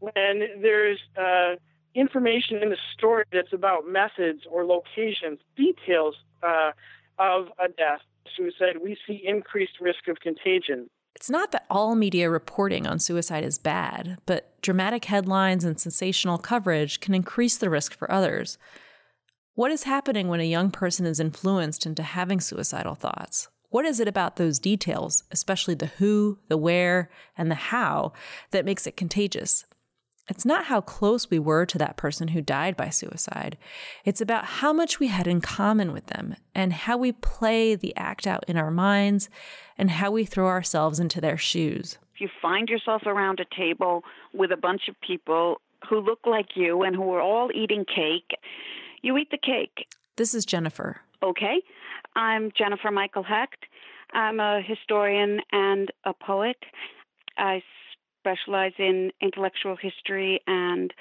When 0.00 0.62
there's 0.62 0.98
uh, 1.16 1.56
information 1.94 2.62
in 2.62 2.70
the 2.70 2.76
story 2.96 3.24
that's 3.32 3.52
about 3.52 3.88
methods 3.88 4.42
or 4.50 4.64
locations, 4.64 5.40
details 5.56 6.14
uh, 6.42 6.72
of 7.18 7.48
a 7.58 7.68
death, 7.68 8.00
suicide, 8.36 8.76
we 8.82 8.96
see 9.06 9.22
increased 9.24 9.80
risk 9.80 10.08
of 10.08 10.20
contagion. 10.20 10.88
It's 11.18 11.28
not 11.28 11.50
that 11.50 11.66
all 11.68 11.96
media 11.96 12.30
reporting 12.30 12.86
on 12.86 13.00
suicide 13.00 13.42
is 13.42 13.58
bad, 13.58 14.18
but 14.24 14.52
dramatic 14.62 15.06
headlines 15.06 15.64
and 15.64 15.78
sensational 15.78 16.38
coverage 16.38 17.00
can 17.00 17.12
increase 17.12 17.56
the 17.56 17.68
risk 17.68 17.92
for 17.92 18.08
others. 18.08 18.56
What 19.54 19.72
is 19.72 19.82
happening 19.82 20.28
when 20.28 20.38
a 20.38 20.44
young 20.44 20.70
person 20.70 21.06
is 21.06 21.18
influenced 21.18 21.86
into 21.86 22.04
having 22.04 22.40
suicidal 22.40 22.94
thoughts? 22.94 23.48
What 23.68 23.84
is 23.84 23.98
it 23.98 24.06
about 24.06 24.36
those 24.36 24.60
details, 24.60 25.24
especially 25.32 25.74
the 25.74 25.86
who, 25.86 26.38
the 26.46 26.56
where, 26.56 27.10
and 27.36 27.50
the 27.50 27.56
how, 27.56 28.12
that 28.52 28.64
makes 28.64 28.86
it 28.86 28.96
contagious? 28.96 29.66
It's 30.28 30.44
not 30.44 30.66
how 30.66 30.80
close 30.80 31.30
we 31.30 31.38
were 31.38 31.64
to 31.66 31.78
that 31.78 31.96
person 31.96 32.28
who 32.28 32.42
died 32.42 32.76
by 32.76 32.90
suicide. 32.90 33.56
It's 34.04 34.20
about 34.20 34.44
how 34.44 34.72
much 34.72 35.00
we 35.00 35.06
had 35.06 35.26
in 35.26 35.40
common 35.40 35.92
with 35.92 36.06
them 36.06 36.36
and 36.54 36.72
how 36.72 36.98
we 36.98 37.12
play 37.12 37.74
the 37.74 37.96
act 37.96 38.26
out 38.26 38.44
in 38.46 38.56
our 38.56 38.70
minds 38.70 39.30
and 39.78 39.90
how 39.90 40.10
we 40.10 40.24
throw 40.24 40.46
ourselves 40.46 41.00
into 41.00 41.20
their 41.20 41.38
shoes. 41.38 41.98
If 42.14 42.20
you 42.20 42.28
find 42.42 42.68
yourself 42.68 43.02
around 43.06 43.40
a 43.40 43.56
table 43.56 44.04
with 44.34 44.52
a 44.52 44.56
bunch 44.56 44.82
of 44.88 45.00
people 45.00 45.60
who 45.88 46.00
look 46.00 46.20
like 46.26 46.56
you 46.56 46.82
and 46.82 46.94
who 46.94 47.10
are 47.12 47.22
all 47.22 47.50
eating 47.54 47.84
cake, 47.84 48.36
you 49.00 49.16
eat 49.16 49.30
the 49.30 49.38
cake. 49.38 49.86
This 50.16 50.34
is 50.34 50.44
Jennifer. 50.44 51.00
Okay. 51.22 51.62
I'm 52.16 52.50
Jennifer 52.56 52.90
Michael 52.90 53.22
Hecht. 53.22 53.64
I'm 54.12 54.40
a 54.40 54.60
historian 54.60 55.40
and 55.52 55.90
a 56.04 56.12
poet. 56.12 56.56
I 57.36 57.62
specialize 58.18 58.72
in 58.78 59.10
intellectual 59.20 59.76
history, 59.80 60.40
and 60.46 60.92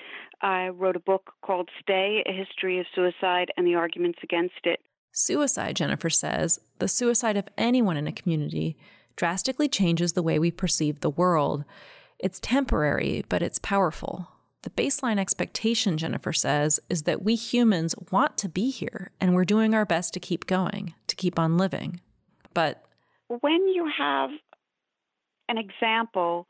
I 0.41 0.69
wrote 0.69 0.95
a 0.95 0.99
book 0.99 1.33
called 1.41 1.69
Stay 1.81 2.23
A 2.25 2.31
History 2.31 2.79
of 2.79 2.85
Suicide 2.93 3.51
and 3.57 3.65
the 3.65 3.75
Arguments 3.75 4.19
Against 4.23 4.59
It. 4.63 4.79
Suicide, 5.11 5.75
Jennifer 5.75 6.09
says, 6.09 6.59
the 6.79 6.87
suicide 6.87 7.37
of 7.37 7.47
anyone 7.57 7.97
in 7.97 8.07
a 8.07 8.11
community, 8.11 8.77
drastically 9.15 9.67
changes 9.67 10.13
the 10.13 10.21
way 10.21 10.37
we 10.37 10.51
perceive 10.51 10.99
the 10.99 11.09
world. 11.09 11.65
It's 12.19 12.39
temporary, 12.39 13.25
but 13.27 13.41
it's 13.41 13.59
powerful. 13.59 14.29
The 14.63 14.69
baseline 14.69 15.17
expectation, 15.17 15.97
Jennifer 15.97 16.33
says, 16.33 16.79
is 16.89 17.03
that 17.03 17.23
we 17.23 17.35
humans 17.35 17.95
want 18.11 18.37
to 18.37 18.49
be 18.49 18.69
here 18.69 19.11
and 19.19 19.33
we're 19.33 19.45
doing 19.45 19.73
our 19.73 19.85
best 19.85 20.13
to 20.13 20.19
keep 20.19 20.45
going, 20.45 20.93
to 21.07 21.15
keep 21.15 21.39
on 21.39 21.57
living. 21.57 22.01
But 22.53 22.83
when 23.27 23.67
you 23.67 23.89
have 23.97 24.29
an 25.49 25.57
example 25.57 26.47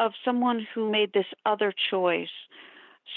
of 0.00 0.12
someone 0.24 0.66
who 0.74 0.90
made 0.90 1.12
this 1.12 1.26
other 1.44 1.72
choice. 1.90 2.30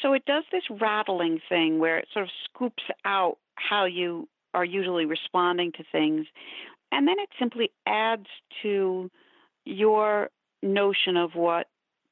So 0.02 0.14
it 0.14 0.26
does 0.26 0.44
this 0.52 0.64
rattling 0.70 1.40
thing 1.48 1.80
where 1.80 1.98
it 1.98 2.08
sort 2.14 2.26
of 2.26 2.32
scoops 2.46 2.84
out 3.06 3.38
how 3.56 3.86
you 3.86 4.28
are 4.54 4.66
usually 4.66 5.06
responding 5.06 5.72
to 5.78 5.84
things. 5.92 6.28
And 6.92 7.08
then 7.08 7.16
it 7.20 7.30
simply 7.40 7.72
adds 7.88 8.28
to 8.62 9.10
your 9.66 10.30
notion 10.62 11.16
of 11.16 11.32
what 11.36 11.68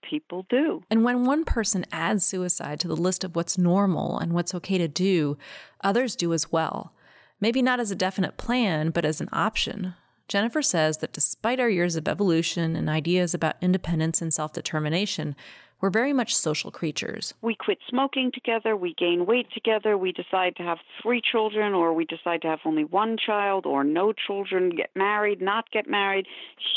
people 0.10 0.46
do. 0.50 0.82
And 0.90 1.04
when 1.04 1.26
one 1.26 1.44
person 1.44 1.86
adds 1.92 2.26
suicide 2.26 2.80
to 2.80 2.88
the 2.88 2.96
list 2.96 3.24
of 3.24 3.36
what's 3.36 3.58
normal 3.58 4.18
and 4.18 4.34
what's 4.34 4.56
okay 4.56 4.78
to 4.78 4.88
do, 4.88 5.38
others 5.84 6.16
do 6.16 6.34
as 6.34 6.52
well. 6.52 6.94
Maybe 7.42 7.62
not 7.62 7.80
as 7.80 7.92
a 7.92 7.96
definite 7.96 8.38
plan, 8.38 8.92
but 8.92 9.04
as 9.04 9.20
an 9.20 9.30
option. 9.34 9.96
Jennifer 10.32 10.62
says 10.62 11.00
that 11.00 11.12
despite 11.12 11.60
our 11.60 11.68
years 11.68 11.98
of 11.98 12.08
evolution 12.08 12.78
and 12.78 12.90
ideas 12.90 13.34
about 13.34 13.58
independence 13.60 14.22
and 14.22 14.34
self 14.34 14.54
determination, 14.54 15.36
we're 15.82 15.90
very 15.90 16.14
much 16.14 16.34
social 16.34 16.72
creatures. 16.72 17.34
We 17.42 17.54
quit 17.54 17.80
smoking 17.90 18.32
together, 18.34 18.78
we 18.78 18.94
gain 18.94 19.26
weight 19.26 19.48
together, 19.54 19.98
we 19.98 20.14
decide 20.14 20.56
to 20.56 20.64
have 20.64 20.78
three 21.04 21.22
children, 21.22 21.74
or 21.74 21.94
we 21.94 22.06
decide 22.06 22.44
to 22.44 22.48
have 22.48 22.60
only 22.64 22.86
one 22.86 23.18
child, 23.18 23.66
or 23.66 23.84
no 23.84 24.14
children, 24.14 24.70
get 24.70 24.92
married, 24.96 25.42
not 25.42 25.70
get 25.70 25.90
married. 25.90 26.28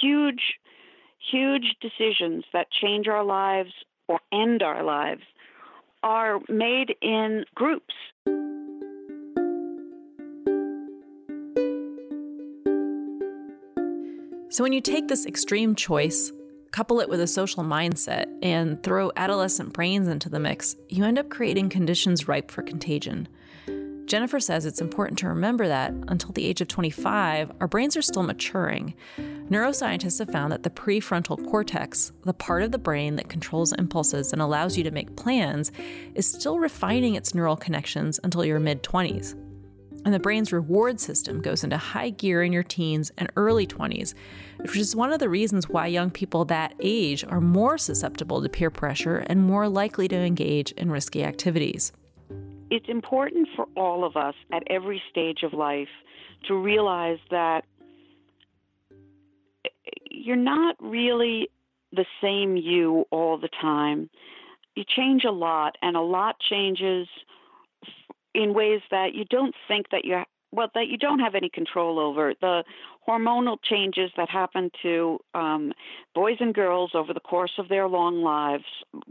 Huge, 0.01 0.55
huge 1.31 1.77
decisions 1.81 2.43
that 2.53 2.67
change 2.73 3.07
our 3.07 3.23
lives 3.23 3.71
or 4.09 4.19
end 4.33 4.65
our 4.65 4.83
lives 4.83 5.23
are 6.03 6.41
made 6.49 6.97
in 7.01 7.45
groups. 7.55 7.95
So 14.55 14.63
when 14.63 14.73
you 14.73 14.81
take 14.81 15.09
this 15.09 15.27
extreme 15.27 15.75
choice, 15.75 16.31
couple 16.71 17.01
it 17.01 17.09
with 17.09 17.21
a 17.21 17.27
social 17.27 17.65
mindset, 17.65 18.27
and 18.41 18.81
throw 18.85 19.11
adolescent 19.17 19.73
brains 19.73 20.07
into 20.07 20.29
the 20.29 20.39
mix, 20.39 20.77
you 20.89 21.03
end 21.05 21.19
up 21.19 21.29
creating 21.29 21.71
conditions 21.71 22.29
ripe 22.29 22.53
for 22.53 22.63
contagion. 22.63 23.27
Jennifer 24.07 24.39
says 24.39 24.65
it's 24.65 24.81
important 24.81 25.19
to 25.19 25.29
remember 25.29 25.67
that 25.67 25.93
until 26.07 26.31
the 26.31 26.47
age 26.47 26.61
of 26.61 26.69
25, 26.69 27.51
our 27.59 27.67
brains 27.67 27.97
are 27.97 28.03
still 28.03 28.23
maturing. 28.23 28.95
Neuroscientists 29.19 30.21
have 30.21 30.31
found 30.31 30.53
that 30.53 30.63
the 30.63 30.71
prefrontal 30.71 31.45
cortex, 31.51 32.13
the 32.23 32.33
part 32.33 32.63
of 32.63 32.71
the 32.71 32.79
brain 32.79 33.17
that 33.17 33.29
controls 33.29 33.73
impulses 33.73 34.33
and 34.33 34.41
allows 34.41 34.79
you 34.79 34.85
to 34.85 34.93
make 34.93 35.17
plans, 35.17 35.73
is 36.15 36.31
still 36.31 36.61
refining 36.61 37.17
its 37.17 37.35
neural 37.35 37.57
connections 37.57 38.21
until 38.23 38.45
your 38.45 38.61
mid 38.61 38.85
20s 38.85 39.35
and 40.05 40.13
the 40.13 40.19
brain's 40.19 40.53
reward 40.53 41.01
system 41.01 41.41
goes 41.41 41.65
into 41.65 41.77
high 41.77 42.11
gear 42.11 42.43
in 42.43 42.53
your 42.53 42.63
teens 42.63 43.11
and 43.19 43.31
early 43.37 43.67
20s, 43.67 44.15
which 44.59 44.77
is 44.77 44.95
one 44.95 45.13
of 45.13 45.19
the 45.19 45.29
reasons 45.29 45.69
why 45.69 45.87
young 45.87 46.11
people 46.11 46.45
that 46.47 46.75
age 46.81 47.25
are 47.25 47.41
more 47.41 47.79
susceptible 47.79 48.43
to 48.43 48.49
peer 48.49 48.71
pressure 48.71 49.19
and 49.27 49.43
more 49.43 49.69
likely 49.69 50.09
to 50.09 50.17
engage 50.17 50.73
in 50.73 50.91
risky 50.91 51.25
activities. 51.25 51.93
It's 52.71 52.89
important 52.89 53.49
for 53.55 53.67
all 53.77 54.05
of 54.05 54.17
us 54.17 54.35
at 54.53 54.63
every 54.69 55.03
stage 55.11 55.43
of 55.43 55.53
life 55.53 55.89
to 56.49 56.55
realize 56.55 57.19
that 57.31 57.65
you're 60.11 60.37
not 60.37 60.77
really 60.81 61.49
the 61.93 62.07
same 62.21 62.57
you 62.57 63.07
all 63.11 63.39
the 63.39 63.49
time. 63.61 64.11
You 64.75 64.85
change 64.85 65.25
a 65.25 65.31
lot, 65.31 65.77
and 65.83 65.97
a 65.97 66.01
lot 66.01 66.37
changes 66.41 67.07
in 68.35 68.55
ways 68.55 68.81
that 68.91 69.15
you 69.15 69.25
don't 69.25 69.55
think 69.69 69.87
that 69.91 70.05
you 70.05 70.23
well 70.53 70.69
that 70.75 70.89
you 70.89 70.97
don't 70.97 71.19
have 71.19 71.35
any 71.35 71.49
control 71.49 71.99
over 71.99 72.35
the 72.41 72.65
hormonal 73.09 73.59
changes 73.63 74.11
that 74.17 74.31
happen 74.31 74.71
to 74.83 75.19
um, 75.35 75.73
boys 76.15 76.37
and 76.41 76.55
girls 76.55 76.93
over 76.95 77.13
the 77.13 77.21
course 77.21 77.53
of 77.59 77.69
their 77.69 77.89
long 77.89 78.23
lives 78.23 78.65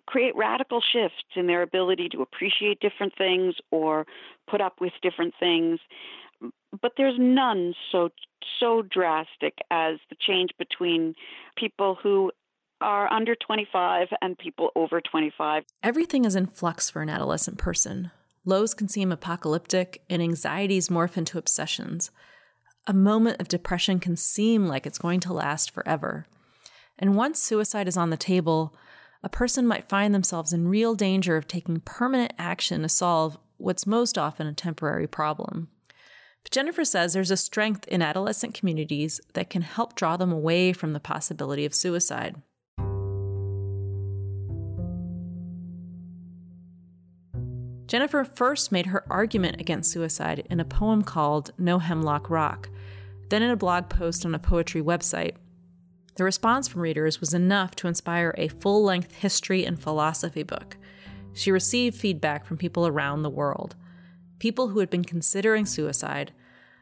create 0.08 0.36
radical 0.36 0.82
shifts 0.82 1.24
in 1.36 1.48
their 1.48 1.62
ability 1.62 2.10
to 2.10 2.22
appreciate 2.22 2.80
different 2.80 3.14
things 3.18 3.56
or 3.72 4.06
put 4.50 4.62
up 4.62 4.80
with 4.80 4.94
different 5.02 5.34
things 5.40 5.80
but 6.82 6.94
there's 6.98 7.16
none 7.18 7.74
so 7.92 8.10
so 8.60 8.82
drastic 8.82 9.58
as 9.72 9.98
the 10.10 10.16
change 10.20 10.52
between 10.58 11.16
people 11.58 11.98
who 12.02 12.32
are 12.82 13.12
under 13.12 13.36
25 13.36 14.10
and 14.22 14.38
people 14.38 14.70
over 14.76 15.00
25. 15.00 15.64
Everything 15.82 16.26
is 16.26 16.36
in 16.36 16.48
flux 16.48 16.90
for 16.90 17.02
an 17.02 17.10
adolescent 17.10 17.58
person. 17.58 18.12
Lows 18.46 18.74
can 18.74 18.88
seem 18.88 19.12
apocalyptic, 19.12 20.04
and 20.10 20.22
anxieties 20.22 20.90
morph 20.90 21.18
into 21.18 21.38
obsessions. 21.38 22.12
A 22.86 22.94
moment 22.94 23.40
of 23.40 23.48
depression 23.48 24.00
can 24.00 24.18
seem 24.18 24.66
like 24.68 24.86
it's 24.86 24.98
going 24.98 25.22
to 25.22 25.34
last 25.34 25.72
forever. 25.72 26.28
And 27.00 27.16
once 27.16 27.42
suicide 27.42 27.88
is 27.88 27.96
on 27.96 28.10
the 28.10 28.18
table, 28.18 28.76
a 29.24 29.30
person 29.30 29.66
might 29.66 29.88
find 29.88 30.14
themselves 30.14 30.52
in 30.52 30.68
real 30.68 30.96
danger 30.96 31.38
of 31.38 31.48
taking 31.48 31.80
permanent 31.80 32.34
action 32.38 32.82
to 32.82 32.90
solve 32.90 33.38
what's 33.58 33.88
most 33.88 34.18
often 34.18 34.48
a 34.48 34.54
temporary 34.54 35.08
problem. 35.08 35.70
But 36.44 36.52
Jennifer 36.52 36.84
says 36.84 37.14
there's 37.14 37.32
a 37.32 37.38
strength 37.38 37.88
in 37.88 38.02
adolescent 38.02 38.54
communities 38.54 39.22
that 39.34 39.50
can 39.50 39.62
help 39.62 39.96
draw 39.96 40.18
them 40.18 40.34
away 40.34 40.74
from 40.74 40.92
the 40.92 41.00
possibility 41.00 41.64
of 41.64 41.74
suicide. 41.74 42.36
Jennifer 47.88 48.24
first 48.24 48.72
made 48.72 48.88
her 48.88 49.04
argument 49.12 49.60
against 49.60 49.92
suicide 49.92 50.48
in 50.50 50.60
a 50.60 50.66
poem 50.66 51.04
called 51.04 51.52
No 51.58 51.80
Hemlock 51.80 52.30
Rock, 52.30 52.70
then 53.30 53.42
in 53.42 53.50
a 53.50 53.56
blog 53.56 53.90
post 53.90 54.26
on 54.26 54.34
a 54.34 54.40
poetry 54.40 54.82
website. 54.82 55.36
The 56.16 56.24
response 56.24 56.68
from 56.68 56.82
readers 56.82 57.20
was 57.20 57.34
enough 57.34 57.76
to 57.78 57.88
inspire 57.88 58.34
a 58.38 58.48
full 58.48 58.84
length 58.84 59.14
history 59.16 59.66
and 59.66 59.82
philosophy 59.82 60.44
book. 60.44 60.78
She 61.34 61.52
received 61.52 61.98
feedback 61.98 62.46
from 62.46 62.58
people 62.58 62.86
around 62.86 63.24
the 63.24 63.30
world, 63.30 63.76
people 64.40 64.68
who 64.70 64.80
had 64.80 64.90
been 64.90 65.04
considering 65.04 65.66
suicide, 65.66 66.32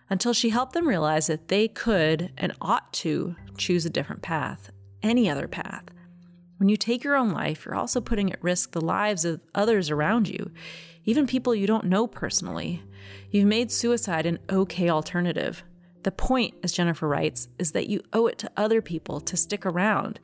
until 0.09 0.33
she 0.33 0.49
helped 0.49 0.73
them 0.73 0.87
realize 0.87 1.27
that 1.27 1.47
they 1.47 1.69
could 1.69 2.31
and 2.37 2.51
ought 2.59 2.91
to 2.91 3.35
choose 3.57 3.85
a 3.85 3.89
different 3.89 4.21
path, 4.21 4.71
any 5.01 5.29
other 5.29 5.47
path. 5.47 5.85
When 6.57 6.67
you 6.67 6.75
take 6.75 7.03
your 7.03 7.15
own 7.15 7.29
life, 7.29 7.65
you're 7.65 7.75
also 7.75 8.01
putting 8.01 8.31
at 8.31 8.43
risk 8.43 8.71
the 8.71 8.81
lives 8.81 9.23
of 9.23 9.39
others 9.55 9.89
around 9.89 10.27
you, 10.27 10.51
even 11.05 11.27
people 11.27 11.55
you 11.55 11.67
don't 11.67 11.85
know 11.85 12.07
personally. 12.07 12.83
You've 13.29 13.47
made 13.47 13.71
suicide 13.71 14.25
an 14.25 14.39
okay 14.49 14.89
alternative. 14.89 15.63
The 16.03 16.11
point, 16.11 16.55
as 16.63 16.71
Jennifer 16.71 17.07
writes, 17.07 17.47
is 17.59 17.71
that 17.71 17.87
you 17.87 18.01
owe 18.13 18.27
it 18.27 18.37
to 18.39 18.51
other 18.57 18.81
people 18.81 19.19
to 19.21 19.37
stick 19.37 19.65
around. 19.65 20.19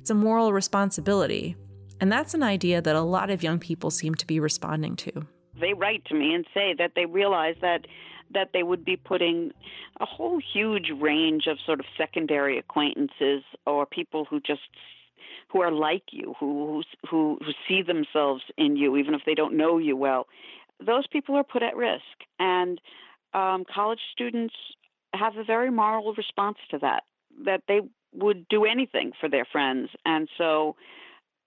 It's 0.00 0.10
a 0.10 0.14
moral 0.14 0.52
responsibility. 0.52 1.56
And 2.00 2.10
that's 2.10 2.34
an 2.34 2.42
idea 2.42 2.82
that 2.82 2.96
a 2.96 3.00
lot 3.00 3.30
of 3.30 3.42
young 3.42 3.58
people 3.58 3.90
seem 3.90 4.14
to 4.16 4.26
be 4.26 4.40
responding 4.40 4.96
to. 4.96 5.26
They 5.60 5.74
write 5.74 6.04
to 6.06 6.14
me 6.14 6.34
and 6.34 6.44
say 6.52 6.74
that 6.78 6.92
they 6.96 7.06
realize 7.06 7.56
that 7.60 7.86
that 8.34 8.50
they 8.52 8.62
would 8.62 8.84
be 8.84 8.96
putting 8.96 9.52
a 10.00 10.06
whole 10.06 10.40
huge 10.52 10.90
range 10.98 11.46
of 11.46 11.58
sort 11.64 11.80
of 11.80 11.86
secondary 11.98 12.58
acquaintances 12.58 13.42
or 13.66 13.84
people 13.84 14.24
who 14.24 14.40
just 14.40 14.62
who 15.52 15.60
are 15.60 15.70
like 15.70 16.04
you, 16.10 16.34
who 16.40 16.82
who 17.08 17.38
who 17.44 17.52
see 17.68 17.82
themselves 17.82 18.42
in 18.56 18.76
you, 18.76 18.96
even 18.96 19.14
if 19.14 19.22
they 19.26 19.34
don't 19.34 19.56
know 19.56 19.78
you 19.78 19.96
well. 19.96 20.26
Those 20.84 21.06
people 21.06 21.36
are 21.36 21.44
put 21.44 21.62
at 21.62 21.76
risk, 21.76 22.02
and 22.38 22.80
um, 23.34 23.64
college 23.72 24.00
students 24.12 24.54
have 25.14 25.36
a 25.36 25.44
very 25.44 25.70
moral 25.70 26.14
response 26.14 26.58
to 26.70 26.78
that. 26.78 27.02
That 27.44 27.62
they 27.68 27.80
would 28.14 28.46
do 28.48 28.64
anything 28.64 29.12
for 29.20 29.28
their 29.28 29.46
friends, 29.50 29.90
and 30.04 30.28
so 30.38 30.76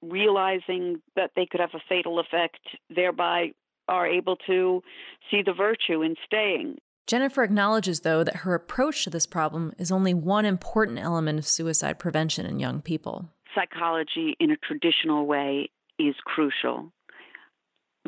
realizing 0.02 1.02
that 1.16 1.32
they 1.36 1.48
could 1.50 1.60
have 1.60 1.74
a 1.74 1.82
fatal 1.90 2.20
effect, 2.20 2.60
thereby 2.94 3.52
are 3.88 4.08
able 4.08 4.36
to 4.48 4.82
see 5.30 5.42
the 5.44 5.54
virtue 5.54 6.02
in 6.02 6.16
staying. 6.26 6.78
Jennifer 7.08 7.44
acknowledges, 7.44 8.00
though, 8.00 8.24
that 8.24 8.38
her 8.38 8.56
approach 8.56 9.04
to 9.04 9.12
this 9.12 9.28
problem 9.28 9.74
is 9.78 9.92
only 9.92 10.14
one 10.14 10.46
important 10.46 10.98
element 10.98 11.38
of 11.38 11.46
suicide 11.46 12.00
prevention 12.00 12.48
in 12.48 12.60
young 12.60 12.82
people. 12.82 13.30
Psychology, 13.56 14.36
in 14.40 14.52
a 14.52 14.58
traditional 14.58 15.26
way, 15.26 15.70
is 15.98 16.16
crucial, 16.26 16.92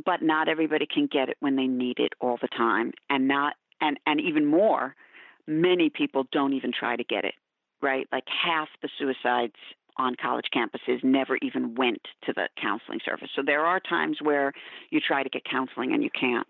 but 0.05 0.21
not 0.21 0.49
everybody 0.49 0.85
can 0.85 1.07
get 1.07 1.29
it 1.29 1.37
when 1.39 1.55
they 1.55 1.67
need 1.67 1.99
it 1.99 2.13
all 2.19 2.37
the 2.41 2.49
time, 2.49 2.91
and 3.09 3.27
not 3.27 3.55
and 3.81 3.99
and 4.05 4.19
even 4.19 4.45
more, 4.45 4.95
many 5.47 5.89
people 5.89 6.27
don't 6.31 6.53
even 6.53 6.71
try 6.77 6.95
to 6.95 7.03
get 7.03 7.25
it. 7.25 7.33
Right, 7.81 8.07
like 8.11 8.25
half 8.27 8.69
the 8.81 8.89
suicides 8.97 9.53
on 9.97 10.15
college 10.21 10.47
campuses 10.55 11.03
never 11.03 11.37
even 11.41 11.75
went 11.75 12.01
to 12.23 12.33
the 12.33 12.47
counseling 12.61 12.99
service. 13.03 13.29
So 13.35 13.41
there 13.45 13.65
are 13.65 13.79
times 13.79 14.17
where 14.21 14.53
you 14.89 14.99
try 14.99 15.23
to 15.23 15.29
get 15.29 15.43
counseling 15.43 15.93
and 15.93 16.03
you 16.03 16.09
can't, 16.09 16.47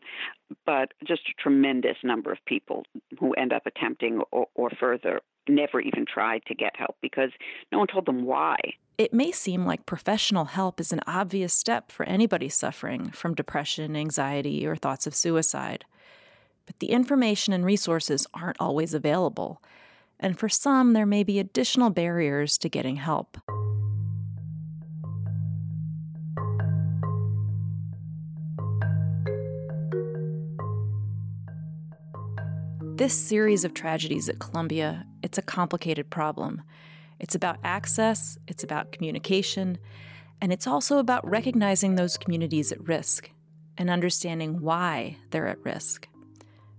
but 0.66 0.94
just 1.06 1.22
a 1.30 1.42
tremendous 1.42 1.98
number 2.04 2.32
of 2.32 2.38
people 2.46 2.84
who 3.20 3.34
end 3.34 3.54
up 3.54 3.66
attempting 3.66 4.22
or, 4.32 4.48
or 4.56 4.70
further 4.80 5.22
never 5.48 5.80
even 5.80 6.06
tried 6.06 6.44
to 6.48 6.56
get 6.56 6.76
help 6.76 6.98
because 7.02 7.32
no 7.72 7.78
one 7.78 7.88
told 7.88 8.06
them 8.06 8.26
why. 8.26 8.58
It 8.98 9.14
may 9.14 9.32
seem 9.32 9.66
like 9.66 9.86
professional 9.86 10.46
help 10.46 10.80
is 10.80 10.92
an 10.92 11.02
obvious 11.06 11.54
step 11.54 11.92
for 11.92 12.06
anybody 12.06 12.50
suffering 12.50 13.12
from 13.12 13.36
depression, 13.36 13.96
anxiety, 13.96 14.66
or 14.66 14.76
thoughts 14.76 15.06
of 15.06 15.16
suicide. 15.16 15.86
But 16.66 16.80
the 16.80 16.90
information 16.90 17.54
and 17.54 17.64
resources 17.64 18.26
aren't 18.34 18.60
always 18.60 18.94
available 18.94 19.62
and 20.20 20.38
for 20.38 20.50
some, 20.50 20.94
there 20.94 21.06
may 21.06 21.24
be 21.24 21.40
additional 21.40 21.90
barriers 21.90 22.58
to 22.60 22.70
getting 22.70 22.96
help. 22.96 23.38
This 32.82 33.14
series 33.14 33.64
of 33.64 33.76
tragedies 33.76 34.28
at 34.28 34.40
Columbia, 34.40 35.06
it's 35.22 35.38
a 35.38 35.44
complicated 35.44 36.10
problem. 36.10 36.64
It's 37.20 37.36
about 37.36 37.58
access, 37.64 38.38
it's 38.48 38.64
about 38.64 38.92
communication, 38.92 39.78
and 40.42 40.54
it's 40.54 40.68
also 40.68 41.00
about 41.00 41.28
recognizing 41.28 41.96
those 41.96 42.18
communities 42.18 42.72
at 42.72 42.88
risk 42.88 43.32
and 43.78 43.90
understanding 43.90 44.62
why 44.62 45.18
they're 45.32 45.48
at 45.48 45.64
risk. 45.64 46.08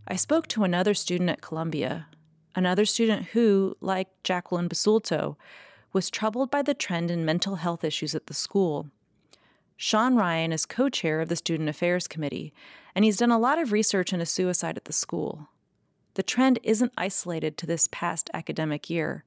I 0.07 0.17
spoke 0.17 0.47
to 0.49 0.65
another 0.65 0.95
student 0.95 1.31
at 1.31 1.43
Columbia 1.43 2.07
another 2.59 2.85
student 2.85 3.27
who, 3.29 3.77
like 3.81 4.09
Jacqueline 4.25 4.69
Basulto, 4.69 5.37
was 5.93 6.11
troubled 6.11 6.51
by 6.51 6.61
the 6.61 6.75
trend 6.75 7.09
in 7.11 7.25
mental 7.25 7.55
health 7.55 7.85
issues 7.85 8.17
at 8.17 8.27
the 8.27 8.35
school. 8.35 8.89
Sean 9.77 10.17
Ryan 10.17 10.53
is 10.53 10.67
co 10.67 10.89
chair 10.89 11.21
of 11.21 11.29
the 11.29 11.37
Student 11.37 11.69
Affairs 11.69 12.09
Committee, 12.09 12.53
and 12.97 13.05
he's 13.05 13.17
done 13.17 13.31
a 13.31 13.39
lot 13.39 13.61
of 13.61 13.71
research 13.71 14.13
into 14.13 14.27
suicide 14.27 14.77
at 14.77 14.87
the 14.87 14.93
school. 14.93 15.49
The 16.15 16.25
trend 16.25 16.59
isn't 16.65 16.93
isolated 16.99 17.57
to 17.59 17.67
this 17.67 17.89
past 17.93 18.29
academic 18.35 18.91
year. 18.91 19.25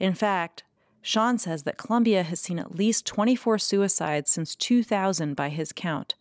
In 0.00 0.14
fact, 0.14 0.64
Sean 1.02 1.38
says 1.38 1.62
that 1.62 1.78
Columbia 1.78 2.24
has 2.24 2.40
seen 2.40 2.58
at 2.58 2.74
least 2.74 3.06
24 3.06 3.58
suicides 3.58 4.30
since 4.30 4.56
2000 4.56 5.34
by 5.34 5.48
his 5.50 5.72
count, 5.72 6.14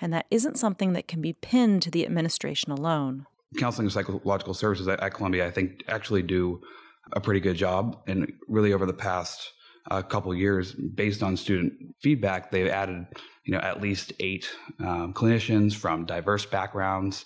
and 0.00 0.12
that 0.12 0.26
isn't 0.30 0.58
something 0.58 0.92
that 0.92 1.08
can 1.08 1.22
be 1.22 1.32
pinned 1.32 1.82
to 1.82 1.90
the 1.90 2.04
administration 2.04 2.70
alone 2.70 3.26
counseling 3.56 3.86
and 3.86 3.92
psychological 3.92 4.54
services 4.54 4.88
at, 4.88 5.00
at, 5.00 5.14
Columbia, 5.14 5.46
I 5.46 5.50
think, 5.50 5.84
actually 5.88 6.22
do 6.22 6.60
a 7.12 7.20
pretty 7.20 7.40
good 7.40 7.56
job. 7.56 8.02
And 8.06 8.32
really, 8.48 8.72
over 8.72 8.86
the 8.86 8.92
past 8.92 9.52
uh, 9.90 10.02
couple 10.02 10.34
years, 10.34 10.72
based 10.72 11.22
on 11.22 11.36
student 11.36 11.72
feedback, 12.00 12.50
they've 12.50 12.68
added, 12.68 13.06
you 13.44 13.52
know, 13.52 13.60
at 13.60 13.80
least 13.80 14.12
eight 14.20 14.48
um, 14.80 15.12
clinicians 15.12 15.74
from 15.74 16.06
diverse 16.06 16.46
backgrounds. 16.46 17.24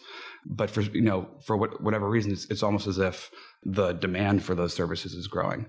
But 0.50 0.70
for 0.70 0.80
you 0.80 1.02
know, 1.02 1.28
for 1.44 1.56
what, 1.58 1.82
whatever 1.82 2.08
reason, 2.08 2.32
it's, 2.32 2.46
it's 2.46 2.62
almost 2.62 2.86
as 2.86 2.98
if 2.98 3.30
the 3.64 3.92
demand 3.92 4.42
for 4.42 4.54
those 4.54 4.72
services 4.72 5.12
is 5.12 5.26
growing. 5.26 5.66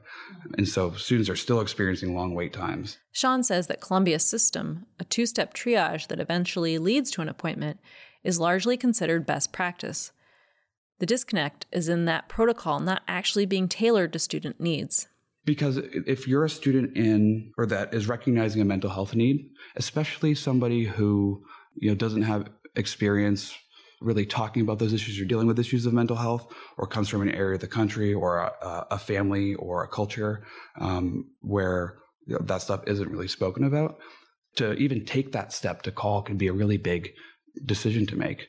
And 0.57 0.67
so 0.67 0.91
students 0.93 1.29
are 1.29 1.35
still 1.35 1.59
experiencing 1.59 2.15
long 2.15 2.33
wait 2.33 2.53
times. 2.53 2.97
Sean 3.11 3.43
says 3.43 3.67
that 3.67 3.81
Columbia's 3.81 4.23
system, 4.23 4.85
a 4.97 5.03
two 5.03 5.25
step 5.25 5.53
triage 5.53 6.07
that 6.07 6.21
eventually 6.21 6.77
leads 6.77 7.11
to 7.11 7.21
an 7.21 7.27
appointment, 7.27 7.79
is 8.23 8.39
largely 8.39 8.77
considered 8.77 9.25
best 9.25 9.51
practice. 9.51 10.13
The 10.99 11.05
disconnect 11.05 11.65
is 11.71 11.89
in 11.89 12.05
that 12.05 12.29
protocol 12.29 12.79
not 12.79 13.03
actually 13.07 13.45
being 13.45 13.67
tailored 13.67 14.13
to 14.13 14.19
student 14.19 14.59
needs. 14.59 15.07
Because 15.45 15.77
if 15.77 16.27
you're 16.27 16.45
a 16.45 16.49
student 16.49 16.95
in 16.95 17.51
or 17.57 17.65
that 17.65 17.93
is 17.93 18.07
recognizing 18.07 18.61
a 18.61 18.65
mental 18.65 18.89
health 18.89 19.15
need, 19.15 19.49
especially 19.75 20.35
somebody 20.35 20.83
who 20.83 21.43
you 21.75 21.89
know 21.89 21.95
doesn't 21.95 22.21
have 22.21 22.49
experience 22.75 23.53
really 24.01 24.25
talking 24.25 24.61
about 24.61 24.79
those 24.79 24.93
issues, 24.93 25.17
you're 25.17 25.27
dealing 25.27 25.47
with 25.47 25.59
issues 25.59 25.85
of 25.85 25.93
mental 25.93 26.15
health, 26.15 26.53
or 26.77 26.87
comes 26.87 27.09
from 27.09 27.21
an 27.21 27.29
area 27.31 27.55
of 27.55 27.61
the 27.61 27.67
country 27.67 28.13
or 28.13 28.37
a, 28.37 28.87
a 28.91 28.97
family 28.97 29.55
or 29.55 29.83
a 29.83 29.87
culture 29.87 30.43
um, 30.79 31.25
where 31.41 31.97
you 32.25 32.33
know, 32.33 32.39
that 32.43 32.61
stuff 32.61 32.81
isn't 32.87 33.09
really 33.09 33.27
spoken 33.27 33.63
about, 33.63 33.97
to 34.55 34.73
even 34.73 35.05
take 35.05 35.31
that 35.31 35.51
step 35.53 35.81
to 35.83 35.91
call 35.91 36.21
can 36.21 36.37
be 36.37 36.47
a 36.47 36.53
really 36.53 36.77
big 36.77 37.11
decision 37.65 38.05
to 38.05 38.15
make. 38.15 38.47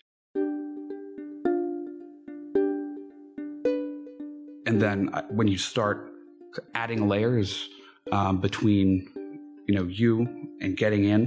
and 4.71 4.81
then 4.81 5.11
uh, 5.13 5.23
when 5.31 5.49
you 5.49 5.59
start 5.59 6.13
adding 6.75 7.09
layers 7.09 7.69
um, 8.13 8.41
between 8.41 9.09
you 9.67 9.75
know 9.75 9.85
you 9.85 10.27
and 10.61 10.77
getting 10.77 11.05
in 11.05 11.23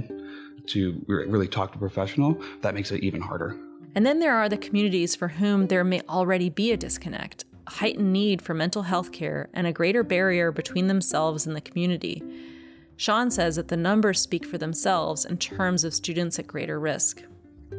to 0.66 1.04
really 1.06 1.46
talk 1.46 1.72
to 1.72 1.76
a 1.76 1.78
professional 1.78 2.40
that 2.62 2.74
makes 2.74 2.90
it 2.90 3.02
even 3.02 3.20
harder 3.20 3.54
and 3.94 4.04
then 4.04 4.18
there 4.18 4.36
are 4.36 4.48
the 4.48 4.56
communities 4.56 5.14
for 5.14 5.28
whom 5.28 5.66
there 5.66 5.84
may 5.84 6.00
already 6.08 6.48
be 6.48 6.72
a 6.72 6.76
disconnect 6.76 7.44
a 7.66 7.70
heightened 7.70 8.12
need 8.12 8.42
for 8.42 8.54
mental 8.54 8.82
health 8.82 9.12
care 9.12 9.48
and 9.54 9.66
a 9.66 9.72
greater 9.72 10.02
barrier 10.02 10.52
between 10.52 10.86
themselves 10.86 11.46
and 11.46 11.56
the 11.56 11.60
community 11.60 12.22
sean 12.96 13.30
says 13.30 13.56
that 13.56 13.68
the 13.68 13.76
numbers 13.76 14.20
speak 14.20 14.44
for 14.44 14.58
themselves 14.58 15.24
in 15.24 15.36
terms 15.36 15.84
of 15.84 15.94
students 15.94 16.38
at 16.38 16.46
greater 16.46 16.78
risk 16.78 17.22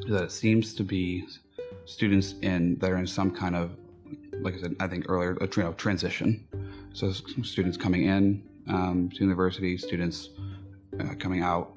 that 0.08 0.24
it 0.24 0.32
seems 0.32 0.74
to 0.74 0.84
be 0.84 1.26
students 1.86 2.36
in 2.42 2.76
that 2.80 2.92
are 2.92 2.98
in 2.98 3.08
some 3.08 3.32
kind 3.32 3.56
of 3.56 3.72
like 4.42 4.56
I 4.56 4.60
said, 4.60 4.76
I 4.80 4.88
think 4.88 5.06
earlier, 5.10 5.38
a 5.42 5.46
you 5.46 5.64
know, 5.64 5.74
transition. 5.74 6.46
So 6.94 7.12
students 7.12 7.78
coming 7.78 8.06
in 8.06 8.44
um, 8.68 9.10
to 9.16 9.22
university, 9.22 9.78
students 9.78 10.30
uh, 11.00 11.16
coming 11.20 11.42
out, 11.42 11.74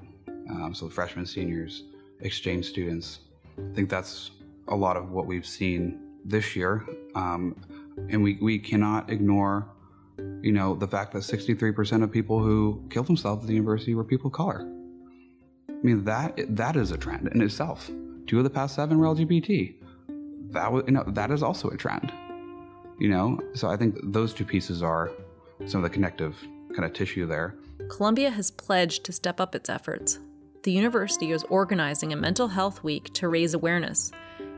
um, 0.49 0.73
so 0.73 0.89
freshmen, 0.89 1.25
seniors, 1.25 1.83
exchange 2.21 2.65
students. 2.65 3.19
I 3.71 3.75
think 3.75 3.89
that's 3.89 4.31
a 4.67 4.75
lot 4.75 4.97
of 4.97 5.11
what 5.11 5.25
we've 5.25 5.45
seen 5.45 5.99
this 6.25 6.55
year, 6.55 6.85
um, 7.15 7.55
and 8.09 8.23
we 8.23 8.37
we 8.41 8.59
cannot 8.59 9.09
ignore, 9.09 9.67
you 10.41 10.51
know, 10.51 10.75
the 10.75 10.87
fact 10.87 11.13
that 11.13 11.19
63% 11.19 12.03
of 12.03 12.11
people 12.11 12.39
who 12.39 12.83
killed 12.89 13.07
themselves 13.07 13.43
at 13.43 13.47
the 13.47 13.53
university 13.53 13.95
were 13.95 14.03
people 14.03 14.27
of 14.27 14.33
color. 14.33 14.61
I 15.69 15.81
mean 15.81 16.03
that 16.05 16.35
that 16.55 16.75
is 16.75 16.91
a 16.91 16.97
trend 16.97 17.29
in 17.33 17.41
itself. 17.41 17.89
Two 18.27 18.37
of 18.37 18.43
the 18.43 18.49
past 18.49 18.75
seven 18.75 18.97
were 18.99 19.07
LGBT. 19.07 19.75
That 20.51 20.71
was 20.71 20.83
you 20.87 20.93
know 20.93 21.03
that 21.07 21.31
is 21.31 21.43
also 21.43 21.69
a 21.69 21.77
trend 21.77 22.11
you 22.99 23.07
know 23.07 23.39
so 23.53 23.69
i 23.69 23.77
think 23.77 23.95
those 24.03 24.33
two 24.33 24.43
pieces 24.43 24.83
are 24.83 25.11
some 25.65 25.83
of 25.83 25.89
the 25.89 25.93
connective 25.93 26.35
kind 26.75 26.85
of 26.85 26.93
tissue 26.93 27.25
there. 27.25 27.55
Columbia 27.89 28.29
has 28.31 28.51
pledged 28.51 29.03
to 29.05 29.11
step 29.11 29.39
up 29.39 29.55
its 29.55 29.69
efforts. 29.69 30.19
The 30.63 30.71
university 30.73 31.31
is 31.31 31.43
organizing 31.43 32.11
a 32.11 32.17
mental 32.17 32.49
health 32.49 32.83
week 32.83 33.13
to 33.13 33.29
raise 33.29 33.53
awareness. 33.53 34.11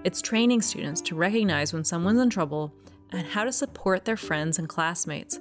It's 0.04 0.20
training 0.20 0.64
students 0.64 1.00
to 1.02 1.16
recognize 1.16 1.74
when 1.74 1.84
someone's 1.84 2.20
in 2.20 2.32
trouble 2.32 2.74
and 3.12 3.28
how 3.28 3.44
to 3.44 3.52
support 3.52 4.04
their 4.04 4.18
friends 4.18 4.58
and 4.58 4.68
classmates. 4.68 5.40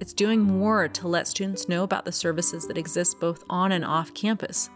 It's 0.00 0.12
doing 0.12 0.40
more 0.40 0.88
to 0.88 1.06
let 1.06 1.28
students 1.28 1.68
know 1.68 1.84
about 1.84 2.04
the 2.04 2.10
services 2.10 2.66
that 2.66 2.78
exist 2.78 3.20
both 3.20 3.44
on 3.48 3.70
and 3.70 3.84
off 3.84 4.12
campus. 4.12 4.70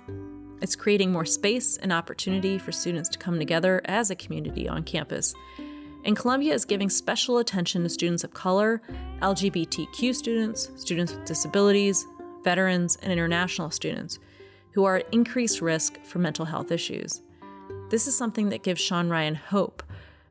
It's 0.62 0.76
creating 0.76 1.10
more 1.10 1.24
space 1.24 1.76
and 1.76 1.92
opportunity 1.92 2.56
for 2.56 2.70
students 2.70 3.08
to 3.08 3.18
come 3.18 3.40
together 3.40 3.82
as 3.86 4.12
a 4.12 4.16
community 4.16 4.68
on 4.68 4.84
campus. 4.84 5.34
And 6.04 6.16
Columbia 6.16 6.54
is 6.54 6.64
giving 6.64 6.88
special 6.88 7.38
attention 7.38 7.82
to 7.82 7.88
students 7.88 8.22
of 8.22 8.32
color, 8.32 8.80
LGBTQ 9.22 10.14
students, 10.14 10.70
students 10.76 11.12
with 11.14 11.24
disabilities, 11.24 12.06
veterans, 12.44 12.96
and 13.02 13.12
international 13.12 13.72
students 13.72 14.20
who 14.76 14.84
are 14.84 14.96
at 14.96 15.06
increased 15.10 15.62
risk 15.62 15.98
for 16.04 16.18
mental 16.18 16.44
health 16.44 16.70
issues. 16.70 17.22
This 17.88 18.06
is 18.06 18.14
something 18.14 18.50
that 18.50 18.62
gives 18.62 18.78
Sean 18.78 19.08
Ryan 19.08 19.34
hope 19.34 19.82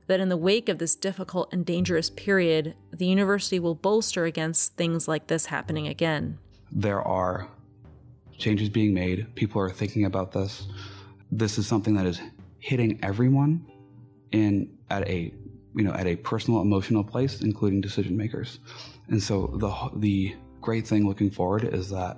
that 0.05 0.19
in 0.19 0.29
the 0.29 0.37
wake 0.37 0.69
of 0.69 0.77
this 0.77 0.95
difficult 0.95 1.51
and 1.51 1.65
dangerous 1.65 2.11
period, 2.11 2.75
the 2.93 3.07
university 3.07 3.57
will 3.57 3.73
bolster 3.73 4.25
against 4.25 4.75
things 4.75 5.07
like 5.07 5.25
this 5.25 5.47
happening 5.47 5.87
again. 5.87 6.37
There 6.71 7.01
are 7.01 7.47
changes 8.37 8.69
being 8.69 8.93
made. 8.93 9.33
People 9.33 9.59
are 9.59 9.71
thinking 9.71 10.05
about 10.05 10.31
this. 10.31 10.67
This 11.31 11.57
is 11.57 11.65
something 11.65 11.95
that 11.95 12.05
is 12.05 12.21
hitting 12.59 12.99
everyone 13.01 13.65
in 14.31 14.77
at 14.91 15.07
a 15.07 15.33
you 15.75 15.83
know 15.83 15.93
at 15.93 16.05
a 16.05 16.17
personal 16.17 16.61
emotional 16.61 17.03
place, 17.03 17.41
including 17.41 17.81
decision 17.81 18.15
makers. 18.15 18.59
And 19.07 19.23
so 19.23 19.55
the 19.57 19.73
the 19.99 20.35
great 20.61 20.85
thing 20.85 21.07
looking 21.07 21.31
forward 21.31 21.63
is 21.63 21.89
that 21.89 22.17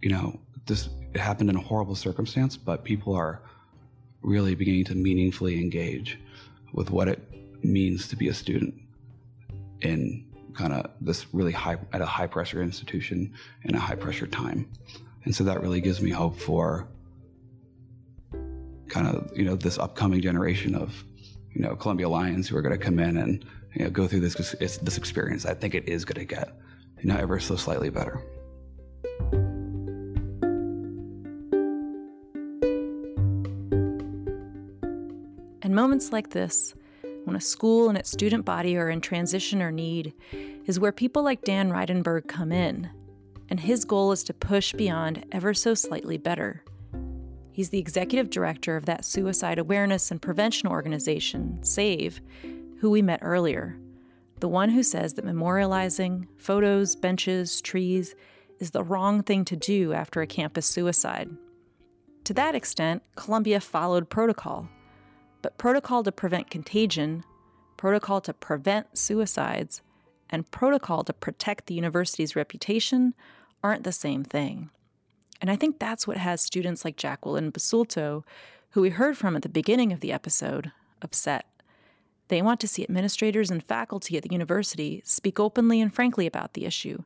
you 0.00 0.10
know 0.10 0.38
this 0.66 0.90
it 1.14 1.20
happened 1.20 1.50
in 1.50 1.56
a 1.56 1.60
horrible 1.60 1.94
circumstance, 1.94 2.56
but 2.56 2.84
people 2.84 3.14
are 3.14 3.40
really 4.22 4.54
beginning 4.54 4.84
to 4.84 4.94
meaningfully 4.94 5.60
engage 5.60 6.18
with 6.72 6.90
what 6.90 7.08
it 7.08 7.20
means 7.64 8.08
to 8.08 8.16
be 8.16 8.28
a 8.28 8.34
student 8.34 8.74
in 9.80 10.24
kind 10.54 10.72
of 10.72 10.90
this 11.00 11.26
really 11.32 11.52
high 11.52 11.76
at 11.92 12.00
a 12.00 12.06
high 12.06 12.26
pressure 12.26 12.62
institution 12.62 13.34
in 13.64 13.74
a 13.74 13.78
high 13.78 13.94
pressure 13.94 14.26
time 14.26 14.68
and 15.24 15.34
so 15.34 15.44
that 15.44 15.60
really 15.60 15.80
gives 15.80 16.00
me 16.00 16.10
hope 16.10 16.38
for 16.38 16.86
kind 18.88 19.08
of 19.08 19.30
you 19.36 19.44
know 19.44 19.56
this 19.56 19.78
upcoming 19.78 20.20
generation 20.20 20.74
of 20.74 21.04
you 21.52 21.62
know 21.62 21.74
Columbia 21.74 22.08
Lions 22.08 22.48
who 22.48 22.56
are 22.56 22.62
going 22.62 22.78
to 22.78 22.84
come 22.84 22.98
in 22.98 23.16
and 23.16 23.44
you 23.74 23.84
know 23.84 23.90
go 23.90 24.06
through 24.06 24.20
this 24.20 24.34
this 24.58 24.98
experience. 24.98 25.46
I 25.46 25.54
think 25.54 25.74
it 25.74 25.88
is 25.88 26.04
going 26.04 26.26
to 26.26 26.34
get 26.34 26.56
you 27.00 27.08
know 27.08 27.16
ever 27.16 27.40
so 27.40 27.56
slightly 27.56 27.90
better. 27.90 28.20
And 35.74 35.80
moments 35.80 36.12
like 36.12 36.30
this, 36.30 36.72
when 37.24 37.34
a 37.34 37.40
school 37.40 37.88
and 37.88 37.98
its 37.98 38.08
student 38.08 38.44
body 38.44 38.76
are 38.76 38.90
in 38.90 39.00
transition 39.00 39.60
or 39.60 39.72
need, 39.72 40.14
is 40.66 40.78
where 40.78 40.92
people 40.92 41.24
like 41.24 41.42
Dan 41.42 41.68
Reidenberg 41.72 42.28
come 42.28 42.52
in 42.52 42.88
and 43.50 43.58
his 43.58 43.84
goal 43.84 44.12
is 44.12 44.22
to 44.22 44.32
push 44.32 44.72
beyond 44.72 45.26
ever 45.32 45.52
so 45.52 45.74
slightly 45.74 46.16
better. 46.16 46.62
He's 47.50 47.70
the 47.70 47.80
executive 47.80 48.30
director 48.30 48.76
of 48.76 48.86
that 48.86 49.04
suicide 49.04 49.58
awareness 49.58 50.12
and 50.12 50.22
prevention 50.22 50.68
organization, 50.68 51.58
SAVE, 51.64 52.20
who 52.78 52.88
we 52.88 53.02
met 53.02 53.18
earlier. 53.20 53.76
The 54.38 54.46
one 54.46 54.68
who 54.68 54.84
says 54.84 55.14
that 55.14 55.26
memorializing 55.26 56.28
photos, 56.36 56.94
benches, 56.94 57.60
trees 57.60 58.14
is 58.60 58.70
the 58.70 58.84
wrong 58.84 59.24
thing 59.24 59.44
to 59.46 59.56
do 59.56 59.92
after 59.92 60.22
a 60.22 60.26
campus 60.28 60.66
suicide. 60.66 61.30
To 62.22 62.34
that 62.34 62.54
extent, 62.54 63.02
Columbia 63.16 63.58
followed 63.58 64.08
protocol. 64.08 64.68
But 65.44 65.58
protocol 65.58 66.02
to 66.04 66.10
prevent 66.10 66.48
contagion, 66.48 67.22
protocol 67.76 68.22
to 68.22 68.32
prevent 68.32 68.96
suicides, 68.96 69.82
and 70.30 70.50
protocol 70.50 71.04
to 71.04 71.12
protect 71.12 71.66
the 71.66 71.74
university's 71.74 72.34
reputation 72.34 73.12
aren't 73.62 73.84
the 73.84 73.92
same 73.92 74.24
thing. 74.24 74.70
And 75.42 75.50
I 75.50 75.56
think 75.56 75.78
that's 75.78 76.06
what 76.06 76.16
has 76.16 76.40
students 76.40 76.82
like 76.82 76.96
Jacqueline 76.96 77.52
Basulto, 77.52 78.24
who 78.70 78.80
we 78.80 78.88
heard 78.88 79.18
from 79.18 79.36
at 79.36 79.42
the 79.42 79.50
beginning 79.50 79.92
of 79.92 80.00
the 80.00 80.12
episode, 80.12 80.72
upset. 81.02 81.44
They 82.28 82.40
want 82.40 82.58
to 82.60 82.68
see 82.68 82.82
administrators 82.82 83.50
and 83.50 83.62
faculty 83.62 84.16
at 84.16 84.22
the 84.22 84.32
university 84.32 85.02
speak 85.04 85.38
openly 85.38 85.78
and 85.78 85.92
frankly 85.92 86.26
about 86.26 86.54
the 86.54 86.64
issue, 86.64 87.02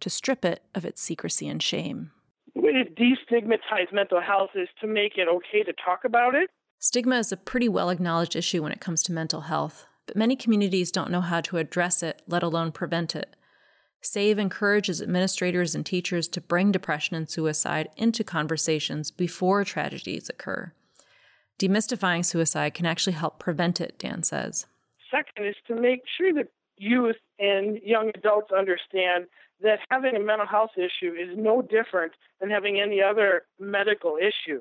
to 0.00 0.10
strip 0.10 0.44
it 0.44 0.62
of 0.74 0.84
its 0.84 1.00
secrecy 1.00 1.48
and 1.48 1.62
shame. 1.62 2.10
The 2.54 2.60
way 2.60 2.72
to 2.72 2.84
destigmatize 2.84 3.94
mental 3.94 4.20
health 4.20 4.50
is 4.54 4.68
to 4.82 4.86
make 4.86 5.16
it 5.16 5.26
okay 5.26 5.62
to 5.62 5.72
talk 5.82 6.04
about 6.04 6.34
it. 6.34 6.50
Stigma 6.78 7.18
is 7.18 7.32
a 7.32 7.36
pretty 7.36 7.68
well 7.68 7.90
acknowledged 7.90 8.36
issue 8.36 8.62
when 8.62 8.72
it 8.72 8.80
comes 8.80 9.02
to 9.04 9.12
mental 9.12 9.42
health 9.42 9.86
but 10.08 10.16
many 10.16 10.34
communities 10.34 10.90
don't 10.90 11.10
know 11.10 11.20
how 11.20 11.42
to 11.42 11.58
address 11.58 12.02
it, 12.02 12.22
let 12.26 12.42
alone 12.42 12.72
prevent 12.72 13.14
it. 13.14 13.36
SAVE 14.00 14.38
encourages 14.38 15.02
administrators 15.02 15.74
and 15.74 15.84
teachers 15.84 16.26
to 16.28 16.40
bring 16.40 16.72
depression 16.72 17.14
and 17.14 17.28
suicide 17.28 17.90
into 17.96 18.24
conversations 18.24 19.10
before 19.10 19.64
tragedies 19.64 20.30
occur. 20.30 20.72
Demystifying 21.58 22.24
suicide 22.24 22.72
can 22.72 22.86
actually 22.86 23.12
help 23.12 23.38
prevent 23.38 23.80
it, 23.80 23.98
Dan 23.98 24.22
says. 24.22 24.66
Second 25.10 25.46
is 25.46 25.56
to 25.66 25.74
make 25.74 26.02
sure 26.16 26.32
that 26.32 26.48
youth 26.78 27.16
and 27.38 27.78
young 27.84 28.10
adults 28.14 28.52
understand 28.56 29.26
that 29.60 29.80
having 29.90 30.16
a 30.16 30.20
mental 30.20 30.46
health 30.46 30.70
issue 30.76 31.12
is 31.12 31.36
no 31.36 31.60
different 31.60 32.12
than 32.40 32.48
having 32.48 32.80
any 32.80 33.02
other 33.02 33.42
medical 33.58 34.16
issue. 34.16 34.60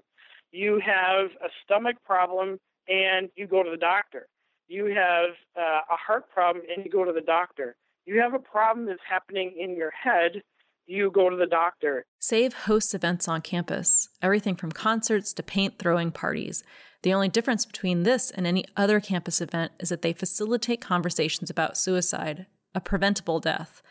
You 0.57 0.81
have 0.85 1.27
a 1.47 1.49
stomach 1.63 1.97
problem 2.05 2.49
and 2.87 3.29
you 3.35 3.47
go 3.47 3.63
to 3.63 3.69
the 3.69 3.77
doctor 3.77 4.27
you 4.67 4.85
have 4.85 5.31
uh, 5.57 5.81
a 5.89 5.95
heart 5.95 6.29
problem 6.29 6.65
and 6.73 6.85
you 6.85 6.91
go 6.91 7.05
to 7.05 7.13
the 7.13 7.21
doctor. 7.21 7.75
You 8.05 8.19
have 8.21 8.33
a 8.33 8.39
problem 8.39 8.85
that's 8.85 8.99
happening 9.07 9.55
in 9.57 9.75
your 9.75 9.91
head, 9.91 10.41
you 10.85 11.11
go 11.11 11.29
to 11.29 11.35
the 11.35 11.45
doctor. 11.45 12.05
SAVE 12.19 12.53
hosts 12.53 12.93
events 12.93 13.27
on 13.27 13.41
campus, 13.41 14.09
everything 14.21 14.55
from 14.55 14.71
concerts 14.71 15.33
to 15.33 15.43
paint 15.43 15.79
throwing 15.79 16.11
parties. 16.11 16.63
The 17.03 17.13
only 17.13 17.29
difference 17.29 17.65
between 17.65 18.03
this 18.03 18.31
and 18.31 18.47
any 18.47 18.65
other 18.75 18.99
campus 18.99 19.41
event 19.41 19.73
is 19.79 19.89
that 19.89 20.01
they 20.01 20.13
facilitate 20.13 20.81
conversations 20.81 21.49
about 21.49 21.77
suicide, 21.77 22.47
a 22.73 22.79
preventable 22.79 23.39
death, 23.39 23.81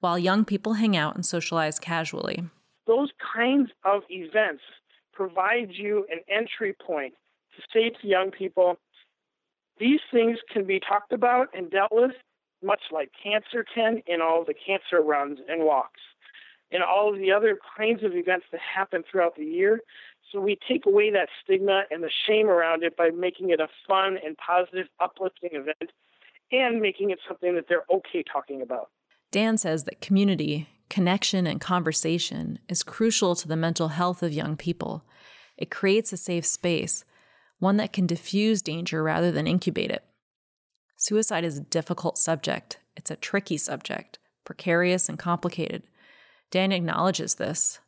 while 0.00 0.18
young 0.18 0.44
people 0.44 0.74
hang 0.74 0.96
out 0.96 1.14
and 1.14 1.26
socialize 1.26 1.78
casually. 1.78 2.44
Those 2.86 3.10
kinds 3.34 3.70
of 3.84 4.02
events 4.08 4.62
provide 5.14 5.70
you 5.72 6.06
an 6.10 6.20
entry 6.28 6.74
point 6.74 7.14
to 7.56 7.62
say 7.72 7.90
to 7.90 8.06
young 8.06 8.30
people, 8.30 8.78
these 9.78 10.00
things 10.12 10.38
can 10.52 10.64
be 10.64 10.80
talked 10.80 11.12
about 11.12 11.48
and 11.54 11.70
dealt 11.70 11.92
with 11.92 12.12
much 12.62 12.82
like 12.90 13.10
cancer 13.22 13.64
can 13.74 14.02
in 14.06 14.20
all 14.20 14.44
the 14.44 14.54
cancer 14.54 15.00
runs 15.02 15.38
and 15.48 15.64
walks 15.64 16.00
and 16.70 16.82
all 16.82 17.12
of 17.12 17.18
the 17.18 17.30
other 17.30 17.58
kinds 17.76 18.02
of 18.02 18.14
events 18.14 18.46
that 18.50 18.60
happen 18.60 19.04
throughout 19.08 19.36
the 19.36 19.44
year. 19.44 19.80
So 20.32 20.40
we 20.40 20.58
take 20.66 20.86
away 20.86 21.10
that 21.10 21.28
stigma 21.42 21.84
and 21.90 22.02
the 22.02 22.10
shame 22.26 22.48
around 22.48 22.82
it 22.82 22.96
by 22.96 23.10
making 23.10 23.50
it 23.50 23.60
a 23.60 23.68
fun 23.86 24.18
and 24.24 24.36
positive, 24.36 24.88
uplifting 25.00 25.50
event 25.52 25.92
and 26.50 26.80
making 26.80 27.10
it 27.10 27.18
something 27.26 27.54
that 27.54 27.66
they're 27.68 27.84
okay 27.92 28.22
talking 28.22 28.62
about. 28.62 28.90
Dan 29.30 29.56
says 29.58 29.84
that 29.84 30.00
community, 30.00 30.68
connection, 30.88 31.46
and 31.46 31.60
conversation 31.60 32.58
is 32.68 32.82
crucial 32.82 33.34
to 33.36 33.48
the 33.48 33.56
mental 33.56 33.88
health 33.88 34.22
of 34.22 34.32
young 34.32 34.56
people. 34.56 35.04
It 35.56 35.70
creates 35.70 36.12
a 36.12 36.16
safe 36.16 36.46
space 36.46 37.04
one 37.58 37.76
that 37.78 37.92
can 37.92 38.06
diffuse 38.06 38.60
danger 38.60 39.02
rather 39.02 39.32
than 39.32 39.46
incubate 39.46 39.90
it. 39.90 40.04
Suicide 40.96 41.44
is 41.44 41.56
a 41.56 41.62
difficult 41.62 42.18
subject, 42.18 42.78
it's 42.96 43.10
a 43.10 43.16
tricky 43.16 43.56
subject, 43.56 44.18
precarious 44.44 45.08
and 45.08 45.18
complicated. 45.18 45.82
Dan 46.50 46.72
acknowledges 46.72 47.36
this. 47.36 47.80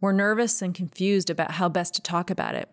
We're 0.00 0.12
nervous 0.12 0.62
and 0.62 0.74
confused 0.74 1.30
about 1.30 1.52
how 1.52 1.68
best 1.68 1.94
to 1.94 2.02
talk 2.02 2.30
about 2.30 2.54
it, 2.54 2.68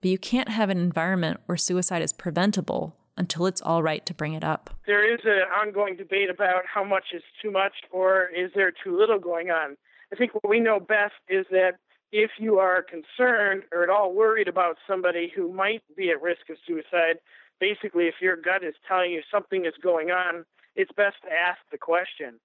but 0.00 0.10
you 0.10 0.18
can't 0.18 0.48
have 0.48 0.68
an 0.68 0.78
environment 0.78 1.40
where 1.46 1.56
suicide 1.56 2.02
is 2.02 2.12
preventable 2.12 2.96
until 3.16 3.46
it's 3.46 3.60
all 3.62 3.82
right 3.82 4.04
to 4.06 4.14
bring 4.14 4.34
it 4.34 4.44
up. 4.44 4.70
There 4.86 5.12
is 5.12 5.20
an 5.24 5.42
ongoing 5.60 5.96
debate 5.96 6.30
about 6.30 6.64
how 6.72 6.84
much 6.84 7.06
is 7.14 7.22
too 7.42 7.50
much 7.50 7.72
or 7.90 8.28
is 8.36 8.50
there 8.54 8.72
too 8.72 8.96
little 8.98 9.18
going 9.18 9.50
on. 9.50 9.76
I 10.12 10.16
think 10.16 10.34
what 10.34 10.48
we 10.48 10.60
know 10.60 10.78
best 10.78 11.14
is 11.28 11.46
that 11.50 11.78
if 12.12 12.30
you 12.38 12.58
are 12.58 12.82
concerned 12.82 13.64
or 13.72 13.82
at 13.82 13.90
all 13.90 14.14
worried 14.14 14.48
about 14.48 14.76
somebody 14.86 15.32
who 15.34 15.52
might 15.52 15.82
be 15.96 16.10
at 16.10 16.22
risk 16.22 16.48
of 16.50 16.56
suicide, 16.66 17.18
basically, 17.60 18.04
if 18.04 18.14
your 18.20 18.36
gut 18.36 18.62
is 18.62 18.74
telling 18.86 19.10
you 19.10 19.22
something 19.30 19.66
is 19.66 19.74
going 19.82 20.10
on, 20.10 20.44
it's 20.76 20.92
best 20.92 21.16
to 21.22 21.32
ask 21.32 21.58
the 21.72 21.78
question. 21.78 22.38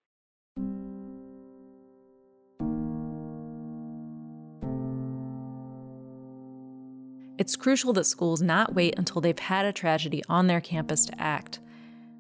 It's 7.42 7.56
crucial 7.56 7.92
that 7.94 8.04
schools 8.04 8.40
not 8.40 8.76
wait 8.76 8.94
until 9.00 9.20
they've 9.20 9.40
had 9.40 9.66
a 9.66 9.74
tragedy 9.74 10.22
on 10.30 10.46
their 10.46 10.62
campus 10.62 11.08
to 11.08 11.20
act. 11.20 11.60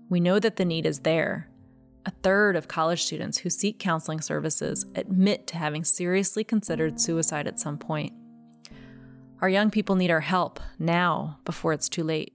We 0.10 0.20
know 0.20 0.40
that 0.40 0.56
the 0.56 0.66
need 0.66 0.88
is 0.88 1.02
there, 1.02 1.48
A 2.06 2.12
third 2.24 2.56
of 2.56 2.68
college 2.68 3.04
students 3.04 3.40
who 3.40 3.50
seek 3.52 3.78
counseling 3.78 4.22
services 4.22 4.86
admit 4.96 5.46
to 5.48 5.58
having 5.58 5.84
seriously 5.84 6.44
considered 6.44 7.00
suicide 7.00 7.46
at 7.46 7.60
some 7.60 7.78
point. 7.78 8.14
Our 9.40 9.50
young 9.50 9.70
people 9.70 9.96
need 9.96 10.10
our 10.10 10.22
help 10.22 10.60
now 10.80 11.38
before 11.46 11.74
it's 11.74 11.90
too 11.90 12.04
late. 12.04 12.34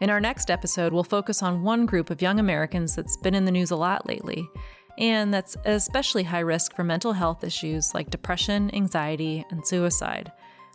In 0.00 0.08
our 0.08 0.20
next 0.20 0.50
episode, 0.50 0.94
we'll 0.94 1.04
focus 1.04 1.42
on 1.42 1.62
one 1.62 1.84
group 1.84 2.08
of 2.08 2.22
young 2.22 2.40
Americans 2.40 2.96
that's 2.96 3.18
been 3.18 3.34
in 3.34 3.44
the 3.44 3.50
news 3.50 3.70
a 3.70 3.76
lot 3.76 4.06
lately, 4.06 4.48
and 4.96 5.32
that's 5.32 5.58
especially 5.66 6.22
high 6.22 6.40
risk 6.40 6.74
for 6.74 6.82
mental 6.82 7.12
health 7.12 7.44
issues 7.44 7.92
like 7.92 8.08
depression, 8.08 8.74
anxiety, 8.74 9.44
and 9.50 9.66
suicide 9.66 10.32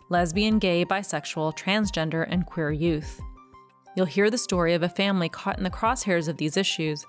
lesbian, 0.08 0.60
gay, 0.60 0.84
bisexual, 0.84 1.58
transgender, 1.58 2.24
and 2.30 2.46
queer 2.46 2.70
youth. 2.70 3.20
You'll 3.96 4.06
hear 4.06 4.30
the 4.30 4.38
story 4.38 4.72
of 4.74 4.84
a 4.84 4.88
family 4.88 5.28
caught 5.28 5.58
in 5.58 5.64
the 5.64 5.70
crosshairs 5.70 6.28
of 6.28 6.36
these 6.36 6.56
issues, 6.56 7.04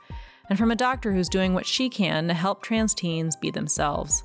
and 0.49 0.57
from 0.57 0.71
a 0.71 0.75
doctor 0.75 1.13
who's 1.13 1.29
doing 1.29 1.53
what 1.53 1.67
she 1.67 1.89
can 1.89 2.27
to 2.27 2.33
help 2.33 2.63
trans 2.63 2.95
teens 2.95 3.35
be 3.35 3.51
themselves. 3.51 4.23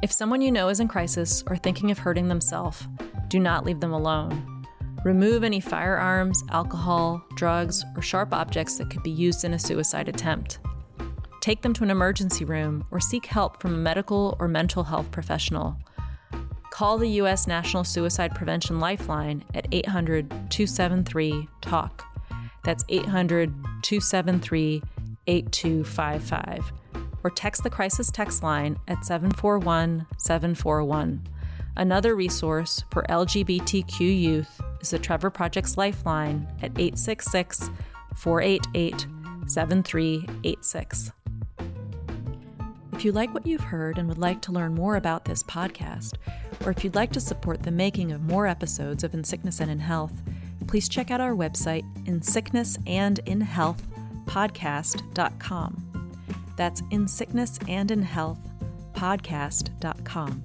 If 0.00 0.12
someone 0.12 0.42
you 0.42 0.52
know 0.52 0.68
is 0.68 0.78
in 0.78 0.86
crisis 0.86 1.42
or 1.48 1.56
thinking 1.56 1.90
of 1.90 1.98
hurting 1.98 2.28
themselves, 2.28 2.86
do 3.26 3.40
not 3.40 3.64
leave 3.64 3.80
them 3.80 3.92
alone. 3.92 4.49
Remove 5.02 5.44
any 5.44 5.60
firearms, 5.60 6.44
alcohol, 6.50 7.24
drugs, 7.34 7.84
or 7.96 8.02
sharp 8.02 8.34
objects 8.34 8.76
that 8.76 8.90
could 8.90 9.02
be 9.02 9.10
used 9.10 9.44
in 9.44 9.54
a 9.54 9.58
suicide 9.58 10.08
attempt. 10.08 10.58
Take 11.40 11.62
them 11.62 11.72
to 11.74 11.84
an 11.84 11.90
emergency 11.90 12.44
room 12.44 12.84
or 12.90 13.00
seek 13.00 13.24
help 13.24 13.62
from 13.62 13.72
a 13.72 13.78
medical 13.78 14.36
or 14.38 14.46
mental 14.46 14.84
health 14.84 15.10
professional. 15.10 15.74
Call 16.68 16.98
the 16.98 17.08
U.S. 17.08 17.46
National 17.46 17.82
Suicide 17.82 18.34
Prevention 18.34 18.78
Lifeline 18.78 19.42
at 19.54 19.66
800 19.72 20.28
273 20.28 21.48
TALK. 21.62 22.04
That's 22.62 22.84
800 22.90 23.54
273 23.82 24.82
8255. 25.26 26.72
Or 27.24 27.30
text 27.30 27.62
the 27.62 27.70
crisis 27.70 28.10
text 28.10 28.42
line 28.42 28.78
at 28.86 29.06
741 29.06 30.06
741. 30.18 31.26
Another 31.76 32.14
resource 32.14 32.84
for 32.90 33.02
LGBTQ 33.04 34.00
youth 34.00 34.60
is 34.80 34.90
the 34.90 34.98
Trevor 34.98 35.30
Project's 35.30 35.76
Lifeline 35.76 36.48
at 36.62 36.72
866 36.78 37.70
488 38.16 39.06
7386. 39.46 41.12
If 42.92 43.04
you 43.04 43.12
like 43.12 43.32
what 43.32 43.46
you've 43.46 43.62
heard 43.62 43.96
and 43.96 44.08
would 44.08 44.18
like 44.18 44.42
to 44.42 44.52
learn 44.52 44.74
more 44.74 44.96
about 44.96 45.24
this 45.24 45.42
podcast, 45.42 46.14
or 46.64 46.70
if 46.70 46.84
you'd 46.84 46.94
like 46.94 47.12
to 47.12 47.20
support 47.20 47.62
the 47.62 47.70
making 47.70 48.12
of 48.12 48.20
more 48.22 48.46
episodes 48.46 49.04
of 49.04 49.14
In 49.14 49.24
Sickness 49.24 49.60
and 49.60 49.70
in 49.70 49.78
Health, 49.78 50.12
please 50.66 50.88
check 50.88 51.10
out 51.10 51.20
our 51.20 51.32
website, 51.32 51.84
in 52.06 52.20
sickness 52.20 52.78
and 52.86 53.18
in 53.20 53.40
health 53.40 53.82
podcast.com. 54.26 56.12
That's 56.56 56.82
in 56.90 57.08
sickness 57.08 57.58
and 57.66 57.90
in 57.90 58.02
health 58.02 58.38
podcast.com. 58.92 60.44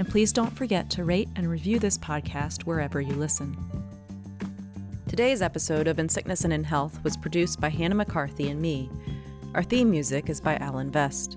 And 0.00 0.08
please 0.08 0.32
don't 0.32 0.56
forget 0.56 0.88
to 0.92 1.04
rate 1.04 1.28
and 1.36 1.46
review 1.46 1.78
this 1.78 1.98
podcast 1.98 2.62
wherever 2.62 3.02
you 3.02 3.12
listen. 3.12 3.54
Today's 5.06 5.42
episode 5.42 5.86
of 5.86 5.98
In 5.98 6.08
Sickness 6.08 6.44
and 6.44 6.54
in 6.54 6.64
Health 6.64 7.04
was 7.04 7.18
produced 7.18 7.60
by 7.60 7.68
Hannah 7.68 7.96
McCarthy 7.96 8.48
and 8.48 8.62
me. 8.62 8.88
Our 9.54 9.62
theme 9.62 9.90
music 9.90 10.30
is 10.30 10.40
by 10.40 10.56
Alan 10.56 10.90
Vest. 10.90 11.36